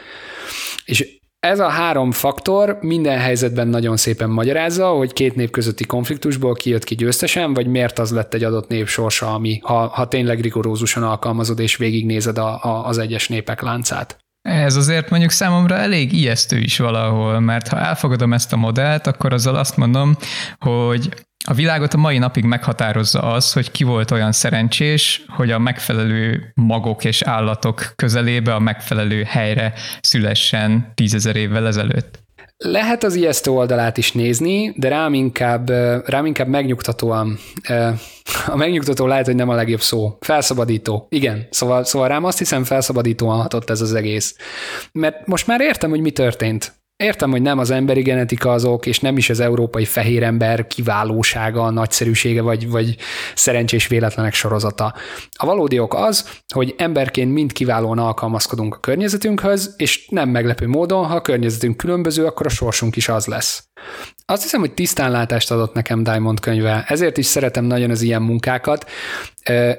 [0.85, 6.53] És ez a három faktor minden helyzetben nagyon szépen magyarázza, hogy két nép közötti konfliktusból
[6.53, 10.39] kijött ki győztesen, vagy miért az lett egy adott nép sorsa, ami, ha, ha tényleg
[10.39, 14.17] rigorózusan alkalmazod és végignézed a, a, az egyes népek láncát.
[14.41, 19.33] Ez azért mondjuk számomra elég ijesztő is valahol, mert ha elfogadom ezt a modellt, akkor
[19.33, 20.17] azzal azt mondom,
[20.59, 21.09] hogy
[21.49, 26.51] a világot a mai napig meghatározza az, hogy ki volt olyan szerencsés, hogy a megfelelő
[26.55, 32.19] magok és állatok közelébe, a megfelelő helyre szülessen tízezer évvel ezelőtt.
[32.57, 35.69] Lehet az ijesztő oldalát is nézni, de rám inkább,
[36.05, 37.37] rám inkább megnyugtatóan,
[38.53, 40.17] a megnyugtató lehet, hogy nem a legjobb szó.
[40.19, 41.07] Felszabadító.
[41.09, 44.35] Igen, szóval, szóval rám azt hiszem felszabadítóan hatott ez az egész.
[44.91, 46.75] Mert most már értem, hogy mi történt.
[47.03, 51.69] Értem, hogy nem az emberi genetika azok, és nem is az európai fehér ember kiválósága,
[51.69, 52.95] nagyszerűsége, vagy, vagy
[53.35, 54.93] szerencsés véletlenek sorozata.
[55.31, 61.05] A valódi ok az, hogy emberként mind kiválóan alkalmazkodunk a környezetünkhöz, és nem meglepő módon,
[61.05, 63.66] ha a környezetünk különböző, akkor a sorsunk is az lesz.
[64.25, 68.89] Azt hiszem, hogy tisztánlátást adott nekem Diamond könyve, ezért is szeretem nagyon az ilyen munkákat.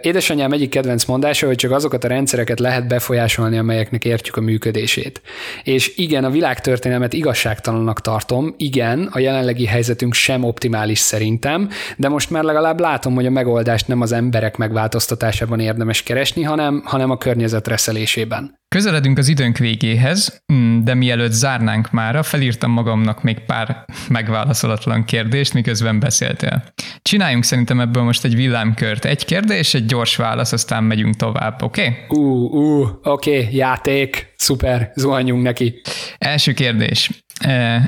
[0.01, 5.21] Édesanyám egyik kedvenc mondása, hogy csak azokat a rendszereket lehet befolyásolni, amelyeknek értjük a működését.
[5.63, 12.31] És igen, a világtörténelmet igazságtalannak tartom, igen, a jelenlegi helyzetünk sem optimális szerintem, de most
[12.31, 17.19] már legalább látom, hogy a megoldást nem az emberek megváltoztatásában érdemes keresni, hanem, hanem a
[17.19, 18.59] környezet reszelésében.
[18.69, 25.55] Közeledünk az időnk végéhez, mm, de mielőtt zárnánk mára, felírtam magamnak még pár megválaszolatlan kérdést,
[25.55, 26.65] miközben beszéltél.
[27.03, 29.05] Csináljunk szerintem ebből most egy villámkört.
[29.05, 31.81] Egy kérdés, egy gyors válasz, aztán megyünk tovább, oké?
[31.81, 31.95] Okay?
[32.09, 35.81] Ú, uh, ú, uh, oké, okay, játék, szuper, zuhanjunk neki.
[36.19, 37.11] Első kérdés.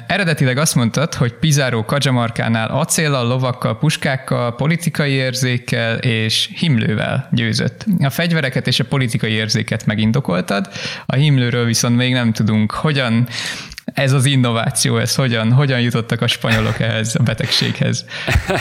[0.07, 7.85] Eredetileg azt mondtad, hogy Pizarro Kajamarkánál acéllal, lovakkal, puskákkal, politikai érzékkel és himlővel győzött.
[7.99, 10.69] A fegyvereket és a politikai érzéket megindokoltad,
[11.07, 12.71] a himlőről viszont még nem tudunk.
[12.73, 13.29] Hogyan
[13.95, 18.05] ez az innováció, ez hogyan, hogyan jutottak a spanyolok ehhez a betegséghez?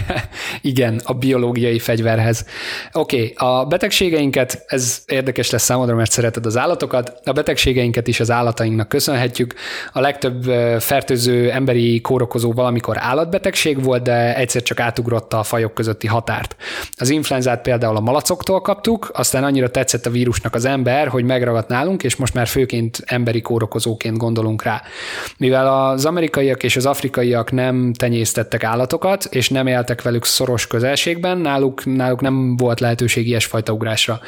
[0.61, 2.45] Igen, a biológiai fegyverhez.
[2.91, 8.19] Oké, okay, a betegségeinket, ez érdekes lesz számodra, mert szereted az állatokat, a betegségeinket is
[8.19, 9.53] az állatainknak köszönhetjük.
[9.93, 10.43] A legtöbb
[10.79, 16.55] fertőző emberi kórokozó valamikor állatbetegség volt, de egyszer csak átugrotta a fajok közötti határt.
[16.97, 21.67] Az influenzát például a malacoktól kaptuk, aztán annyira tetszett a vírusnak az ember, hogy megragadt
[21.67, 24.81] nálunk, és most már főként emberi kórokozóként gondolunk rá.
[25.37, 31.37] Mivel az amerikaiak és az afrikaiak nem tenyésztettek állatokat, és nem éltek velük szoros közelségben,
[31.37, 34.19] náluk, náluk nem volt lehetőség ilyesfajta ugrásra.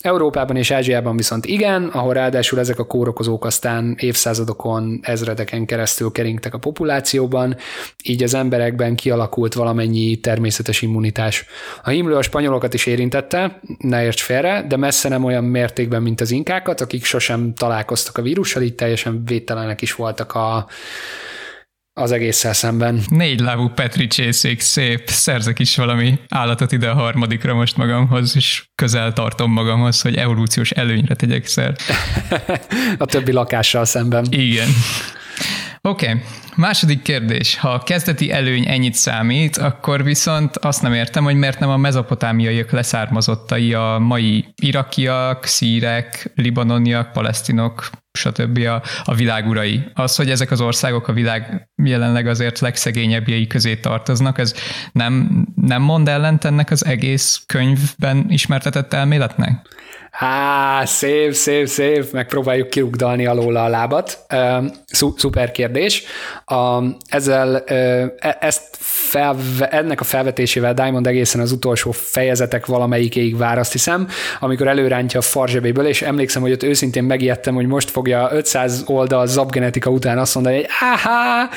[0.00, 6.54] Európában és Ázsiában viszont igen, ahol ráadásul ezek a kórokozók aztán évszázadokon, ezredeken keresztül keringtek
[6.54, 7.56] a populációban,
[8.04, 11.46] így az emberekben kialakult valamennyi természetes immunitás.
[11.82, 16.20] A himlő a spanyolokat is érintette, ne érts félre, de messze nem olyan mértékben, mint
[16.20, 20.66] az inkákat, akik sosem találkoztak a vírussal, így teljesen védtelenek is voltak a,
[22.00, 23.00] az egésszel szemben.
[23.08, 28.64] Négy lábú Petri csészék, szép, szerzek is valami állatot ide a harmadikra most magamhoz, és
[28.74, 31.76] közel tartom magamhoz, hogy evolúciós előnyre tegyek szer.
[32.98, 34.26] a többi lakással szemben.
[34.30, 34.68] Igen.
[35.88, 36.20] Oké, okay.
[36.56, 37.58] második kérdés.
[37.58, 41.76] Ha a kezdeti előny ennyit számít, akkor viszont azt nem értem, hogy miért nem a
[41.76, 48.58] mezopotámiaiak leszármazottai a mai irakiak, szírek, libanoniak, palesztinok, stb.
[48.58, 49.42] A, a világ.
[49.94, 54.54] Az, hogy ezek az országok a világ jelenleg azért legszegényebbjei közé tartoznak, ez
[54.92, 59.68] nem, nem mond ellent ennek az egész könyvben ismertetett elméletnek?
[60.14, 64.26] Há, szép, szép, szép, megpróbáljuk kirugdalni alól a lábat.
[65.16, 66.02] Szuper kérdés.
[66.44, 68.76] A, ezzel e, ezt
[69.14, 74.08] felve, ennek a felvetésével Diamond egészen az utolsó fejezetek valamelyikéig vár, azt hiszem,
[74.40, 79.26] amikor előrántja a farzsebéből, és emlékszem, hogy ott őszintén megijedtem, hogy most fogja 500 oldal
[79.26, 81.48] zabgenetika után azt mondani, hogy áhá,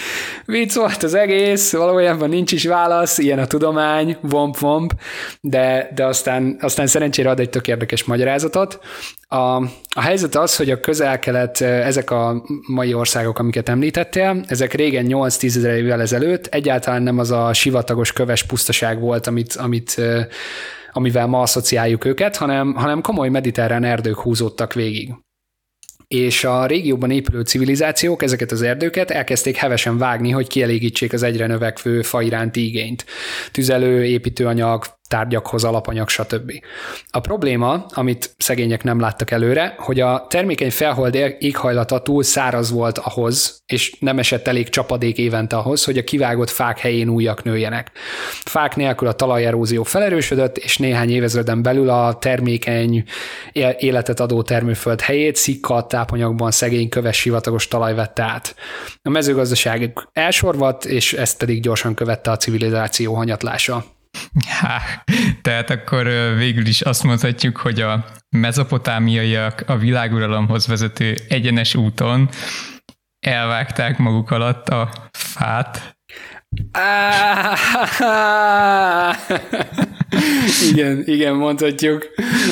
[0.45, 4.93] vicc volt az egész, valójában nincs is válasz, ilyen a tudomány, vomp, vomp,
[5.41, 8.03] de, de aztán, aztán szerencsére ad egy tök érdekes
[8.48, 8.80] magyarázatot.
[9.30, 9.36] A,
[9.95, 15.56] a helyzet az, hogy a közel-kelet, ezek a mai országok, amiket említettél, ezek régen 8-10
[15.56, 20.02] ezer évvel ezelőtt egyáltalán nem az a sivatagos köves pusztaság volt, amit, amit
[20.91, 25.14] amivel ma asszociáljuk őket, hanem, hanem komoly mediterrán erdők húzódtak végig
[26.08, 31.48] és a régióban épülő civilizációk ezeket az erdőket elkezdték hevesen vágni, hogy kielégítsék az egyre
[31.48, 33.06] növekvő fa iránti igényt.
[33.52, 36.51] Tüzelő, építőanyag, tárgyakhoz, alapanyag, stb.
[37.10, 42.97] A probléma, amit szegények nem láttak előre, hogy a termékeny felhold éghajlata túl száraz volt
[42.97, 47.91] ahhoz, és nem esett elég csapadék évente ahhoz, hogy a kivágott fák helyén újak nőjenek.
[48.43, 53.03] Fák nélkül a talajerózió felerősödött, és néhány évezreden belül a termékeny
[53.78, 58.55] életet adó termőföld helyét szikkat tápanyagban szegény köves sivatagos talaj vette át.
[59.01, 63.95] A mezőgazdaság elsorvadt, és ezt pedig gyorsan követte a civilizáció hanyatlása.
[64.47, 65.03] Há,
[65.41, 66.03] tehát akkor
[66.38, 72.30] végül is azt mondhatjuk, hogy a mezopotámiaiak a világuralomhoz vezető egyenes úton
[73.20, 75.95] elvágták maguk alatt a fát.
[80.72, 82.07] igen, igen, mondhatjuk,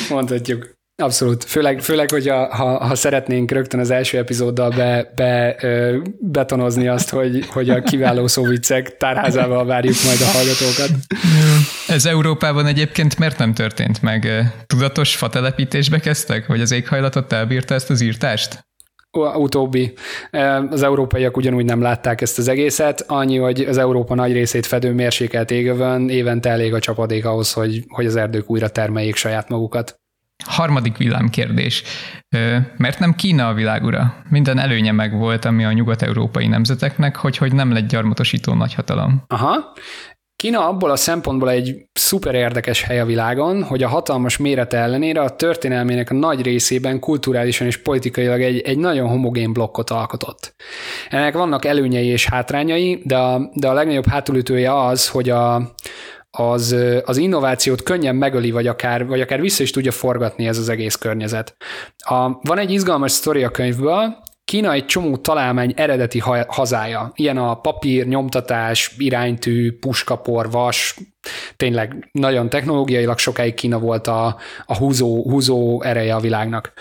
[0.08, 0.75] mondhatjuk.
[1.02, 1.44] Abszolút.
[1.44, 7.10] Főleg, főleg hogyha ha, ha szeretnénk rögtön az első epizóddal be, be ö, betonozni azt,
[7.10, 10.90] hogy, hogy a kiváló szóvicek tárházával várjuk majd a hallgatókat.
[11.88, 14.28] Ez Európában egyébként miért nem történt meg?
[14.66, 16.46] Tudatos fatelepítésbe kezdtek?
[16.46, 18.64] Vagy az éghajlatot elbírta ezt az írtást?
[19.34, 19.92] utóbbi.
[20.70, 24.92] Az európaiak ugyanúgy nem látták ezt az egészet, annyi, hogy az Európa nagy részét fedő
[24.92, 30.00] mérsékelt égövön évente elég a csapadék ahhoz, hogy, hogy az erdők újra termeljék saját magukat.
[30.44, 31.82] Harmadik villámkérdés.
[32.76, 34.14] Mert nem Kína a világura?
[34.28, 39.22] Minden előnye meg volt, ami a nyugat-európai nemzeteknek, hogy, hogy nem lett gyarmatosító nagyhatalom.
[39.26, 39.72] Aha.
[40.36, 45.20] Kína abból a szempontból egy szuper érdekes hely a világon, hogy a hatalmas mérete ellenére
[45.20, 50.54] a történelmének a nagy részében kulturálisan és politikailag egy, egy nagyon homogén blokkot alkotott.
[51.08, 55.72] Ennek vannak előnyei és hátrányai, de a, de a legnagyobb hátulütője az, hogy a,
[56.36, 60.68] az, az innovációt könnyen megöli, vagy akár, vagy akár vissza is tudja forgatni ez az
[60.68, 61.56] egész környezet.
[61.96, 67.12] A, van egy izgalmas sztori a könyvből, Kína egy csomó találmány eredeti hazája.
[67.14, 70.96] Ilyen a papír, nyomtatás, iránytű, puskapor, vas,
[71.56, 76.72] tényleg nagyon technológiailag sokáig Kína volt a, a húzó, húzó ereje a világnak.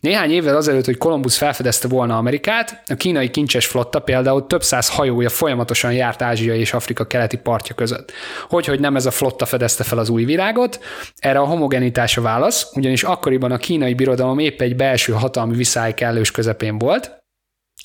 [0.00, 4.88] Néhány évvel azelőtt, hogy Kolumbusz felfedezte volna Amerikát, a kínai kincses flotta például több száz
[4.88, 8.12] hajója folyamatosan járt Ázsia és Afrika keleti partja között.
[8.48, 10.80] Hogy, hogy nem ez a flotta fedezte fel az új világot,
[11.18, 15.94] erre a homogenitás a válasz, ugyanis akkoriban a kínai birodalom épp egy belső hatalmi viszály
[15.94, 17.23] kellős közepén volt,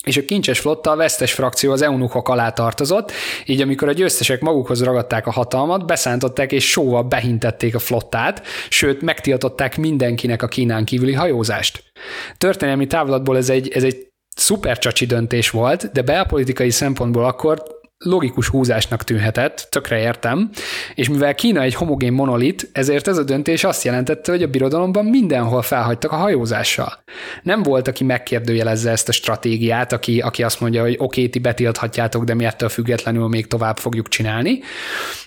[0.04, 3.12] és a kincses flotta a vesztes frakció az eunuchok alá tartozott,
[3.46, 9.02] így amikor a győztesek magukhoz ragadták a hatalmat, beszántották és sóval behintették a flottát, sőt
[9.02, 11.84] megtiltották mindenkinek a Kínán kívüli hajózást.
[12.38, 17.64] Történelmi távlatból ez egy, ez egy szuper csacsi döntés volt, de belpolitikai szempontból akkor
[18.06, 20.50] logikus húzásnak tűnhetett, tökre értem,
[20.96, 25.06] és mivel Kína egy homogén monolit, ezért ez a döntés azt jelentette, hogy a birodalomban
[25.06, 27.04] mindenhol felhagytak a hajózással.
[27.44, 32.24] Nem volt, aki megkérdőjelezze ezt a stratégiát, aki, aki azt mondja, hogy oké, ti betilthatjátok,
[32.24, 34.60] de mi ettől függetlenül még tovább fogjuk csinálni.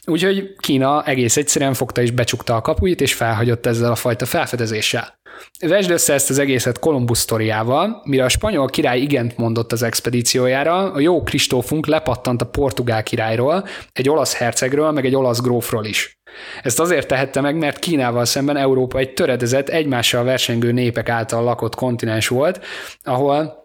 [0.05, 5.20] Úgyhogy Kína egész egyszerűen fogta és becsukta a kapuit, és felhagyott ezzel a fajta felfedezéssel.
[5.61, 10.93] Vesd össze ezt az egészet Kolumbusz sztoriával, mire a spanyol király igent mondott az expedíciójára,
[10.93, 16.20] a jó Kristófunk lepattant a portugál királyról, egy olasz hercegről, meg egy olasz grófról is.
[16.62, 21.74] Ezt azért tehette meg, mert Kínával szemben Európa egy töredezett, egymással versengő népek által lakott
[21.74, 22.64] kontinens volt,
[23.03, 23.62] ahol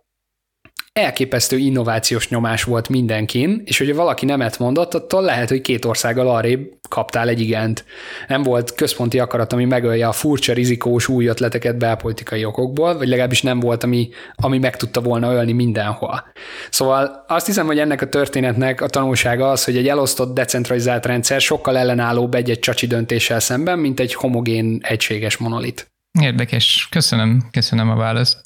[0.98, 6.30] elképesztő innovációs nyomás volt mindenkin, és hogyha valaki nemet mondott, attól lehet, hogy két országgal
[6.30, 7.86] arrébb kaptál egy igent.
[8.28, 13.42] Nem volt központi akarat, ami megölje a furcsa, rizikós új ötleteket belpolitikai okokból, vagy legalábbis
[13.42, 16.24] nem volt, ami, ami meg tudta volna ölni mindenhol.
[16.70, 21.42] Szóval azt hiszem, hogy ennek a történetnek a tanulsága az, hogy egy elosztott, decentralizált rendszer
[21.42, 25.97] sokkal ellenállóbb egy-egy csacsi döntéssel szemben, mint egy homogén, egységes monolit.
[26.22, 28.42] Érdekes, köszönöm, köszönöm a választ.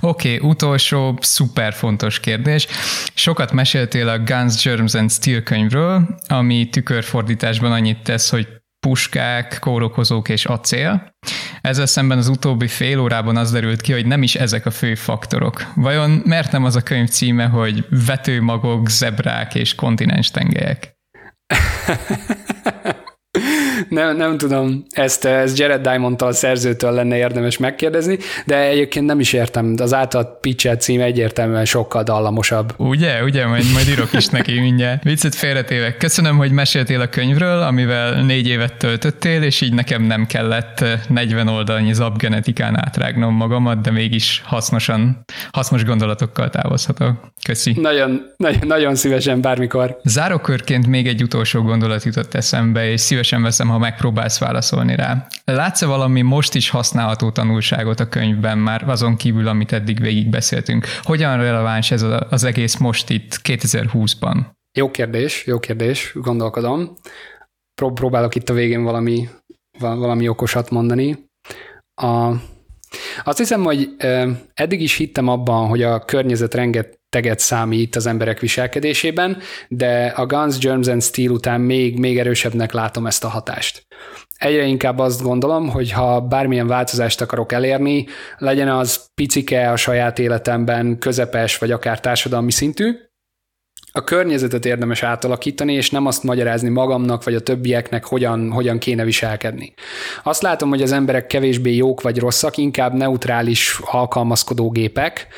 [0.00, 2.66] Oké, okay, utolsó, szuper fontos kérdés.
[3.14, 8.48] Sokat meséltél a Guns, Germs and Steel könyvről, ami tükörfordításban annyit tesz, hogy
[8.86, 11.14] puskák, kórokozók és acél.
[11.60, 14.94] Ezzel szemben az utóbbi fél órában az derült ki, hogy nem is ezek a fő
[14.94, 15.72] faktorok.
[15.74, 20.94] Vajon miért nem az a könyv címe, hogy vetőmagok, zebrák és kontinens tengelyek?
[23.88, 29.20] nem, nem tudom, ezt, ezt Jared diamond a szerzőtől lenne érdemes megkérdezni, de egyébként nem
[29.20, 32.74] is értem, az által pitchet cím egyértelműen sokkal dallamosabb.
[32.76, 35.02] Ugye, ugye, majd, majd írok is neki mindjárt.
[35.02, 35.96] Viccet félretévek.
[35.96, 41.48] Köszönöm, hogy meséltél a könyvről, amivel négy évet töltöttél, és így nekem nem kellett 40
[41.48, 47.32] oldalnyi zabgenetikán átrágnom magamat, de mégis hasznosan, hasznos gondolatokkal távozhatok.
[47.44, 47.72] Köszi.
[47.80, 50.00] Nagyon, nagyon, nagyon szívesen, bármikor.
[50.04, 55.26] Zárókörként még egy utolsó gondolat jutott eszembe, és szívesen veszem, ha megpróbálsz válaszolni rá.
[55.44, 60.86] Látsz-e valami most is használható tanulságot a könyvben már, azon kívül, amit eddig végig beszéltünk?
[61.02, 64.36] Hogyan releváns ez az egész most itt 2020-ban?
[64.78, 66.96] Jó kérdés, jó kérdés, gondolkodom.
[67.94, 69.28] Próbálok itt a végén valami,
[69.78, 71.28] valami okosat mondani.
[71.94, 72.30] A,
[73.24, 73.88] azt hiszem, hogy
[74.54, 76.54] eddig is hittem abban, hogy a környezet
[77.16, 79.38] rengeteget számít az emberek viselkedésében,
[79.68, 83.86] de a Guns, Germs and Steel után még, még erősebbnek látom ezt a hatást.
[84.36, 88.06] Egyre inkább azt gondolom, hogy ha bármilyen változást akarok elérni,
[88.38, 92.92] legyen az picike a saját életemben, közepes vagy akár társadalmi szintű,
[93.92, 99.04] a környezetet érdemes átalakítani, és nem azt magyarázni magamnak vagy a többieknek, hogyan, hogyan kéne
[99.04, 99.74] viselkedni.
[100.22, 105.28] Azt látom, hogy az emberek kevésbé jók vagy rosszak, inkább neutrális alkalmazkodó gépek,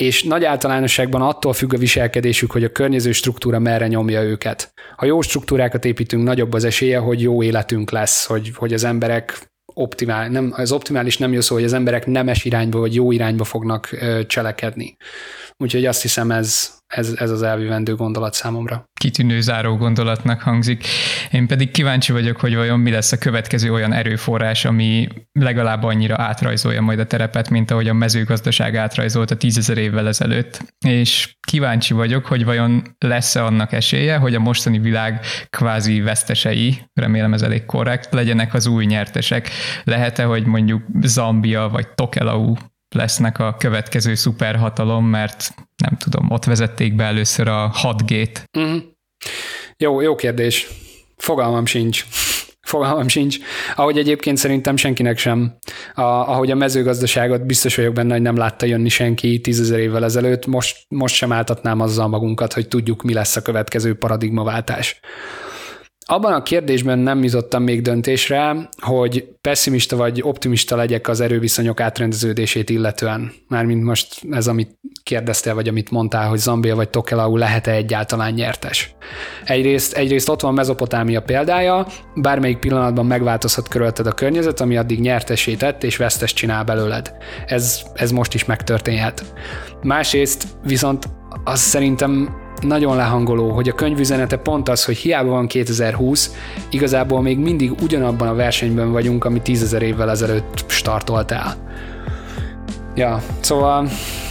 [0.00, 4.72] és nagy általánosságban attól függ a viselkedésük, hogy a környező struktúra merre nyomja őket.
[4.96, 9.50] Ha jó struktúrákat építünk, nagyobb az esélye, hogy jó életünk lesz, hogy, hogy az emberek
[9.74, 13.44] optimál, nem, az optimális nem jó szó, hogy az emberek nemes irányba vagy jó irányba
[13.44, 13.88] fognak
[14.26, 14.96] cselekedni.
[15.58, 18.84] Úgyhogy azt hiszem ez, ez, ez az elvivendő gondolat számomra.
[19.00, 20.86] kitűnő záró gondolatnak hangzik.
[21.30, 26.14] Én pedig kíváncsi vagyok, hogy vajon mi lesz a következő olyan erőforrás, ami legalább annyira
[26.18, 30.74] átrajzolja majd a terepet, mint ahogy a mezőgazdaság átrajzolta tízezer évvel ezelőtt.
[30.86, 37.32] És kíváncsi vagyok, hogy vajon lesz-e annak esélye, hogy a mostani világ kvázi vesztesei, remélem
[37.32, 39.50] ez elég korrekt, legyenek az új nyertesek.
[39.84, 42.54] Lehet-e, hogy mondjuk Zambia vagy Tokelau
[42.96, 48.36] lesznek a következő szuperhatalom, mert nem tudom, ott vezették be először a 6G-t.
[48.58, 48.82] Uh-huh.
[49.76, 50.68] Jó, jó kérdés.
[51.16, 52.04] Fogalmam sincs.
[52.66, 53.36] Fogalmam sincs.
[53.74, 55.56] Ahogy egyébként szerintem senkinek sem.
[55.94, 60.46] A, ahogy a mezőgazdaságot biztos vagyok benne, hogy nem látta jönni senki tízezer évvel ezelőtt,
[60.46, 65.00] most, most sem áltatnám azzal magunkat, hogy tudjuk, mi lesz a következő paradigmaváltás.
[66.08, 72.70] Abban a kérdésben nem jutottam még döntésre, hogy pessimista vagy optimista legyek az erőviszonyok átrendeződését
[72.70, 73.32] illetően.
[73.48, 78.94] Mármint most ez, amit kérdeztél, vagy amit mondtál, hogy Zambia vagy Tokelau lehet-e egyáltalán nyertes.
[79.44, 85.82] Egyrészt, egyrészt ott van Mezopotámia példája, bármelyik pillanatban megváltozhat körülötted a környezet, ami addig nyertesített
[85.82, 87.12] és vesztes csinál belőled.
[87.46, 89.34] Ez, ez most is megtörténhet.
[89.82, 91.04] Másrészt viszont
[91.44, 96.34] az szerintem nagyon lehangoló, hogy a könyvüzenete pont az, hogy hiába van 2020,
[96.70, 101.54] igazából még mindig ugyanabban a versenyben vagyunk, ami tízezer évvel ezelőtt startoltál.
[102.94, 103.88] Ja, szóval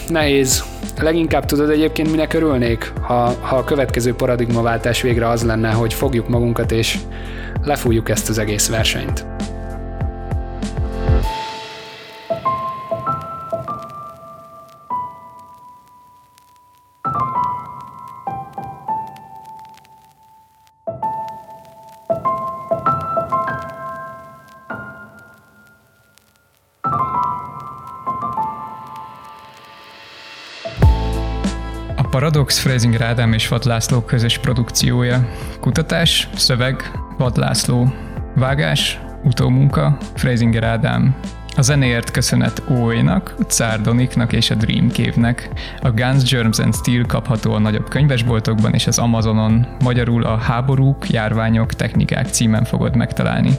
[0.08, 0.64] nehéz.
[1.02, 6.28] Leginkább tudod egyébként, minek örülnék, ha, ha a következő paradigmaváltás végre az lenne, hogy fogjuk
[6.28, 7.00] magunkat és
[7.64, 9.26] lefújjuk ezt az egész versenyt.
[32.36, 35.30] Paradox Phrasing Rádám és Vad László közös produkciója.
[35.60, 37.94] Kutatás, szöveg, Vad László.
[38.36, 41.16] Vágás, utómunka, Phrasing Ádám.
[41.56, 45.50] A zenéért köszönet Óénak, Cárdoniknak és a Dream Cave-nek.
[45.82, 51.10] A Guns, Germs and Steel kapható a nagyobb könyvesboltokban és az Amazonon, magyarul a Háborúk,
[51.10, 53.52] Járványok, Technikák címen fogod megtalálni.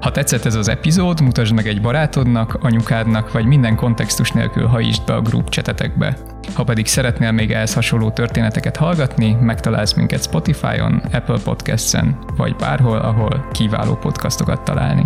[0.00, 5.04] Ha tetszett ez az epizód, mutasd meg egy barátodnak, anyukádnak, vagy minden kontextus nélkül hajítsd
[5.04, 6.16] be a group csetetekbe.
[6.54, 12.98] Ha pedig szeretnél még ehhez hasonló történeteket hallgatni, megtalálsz minket Spotify-on, Apple Podcasts-en, vagy bárhol,
[12.98, 15.02] ahol kiváló podcastokat találni.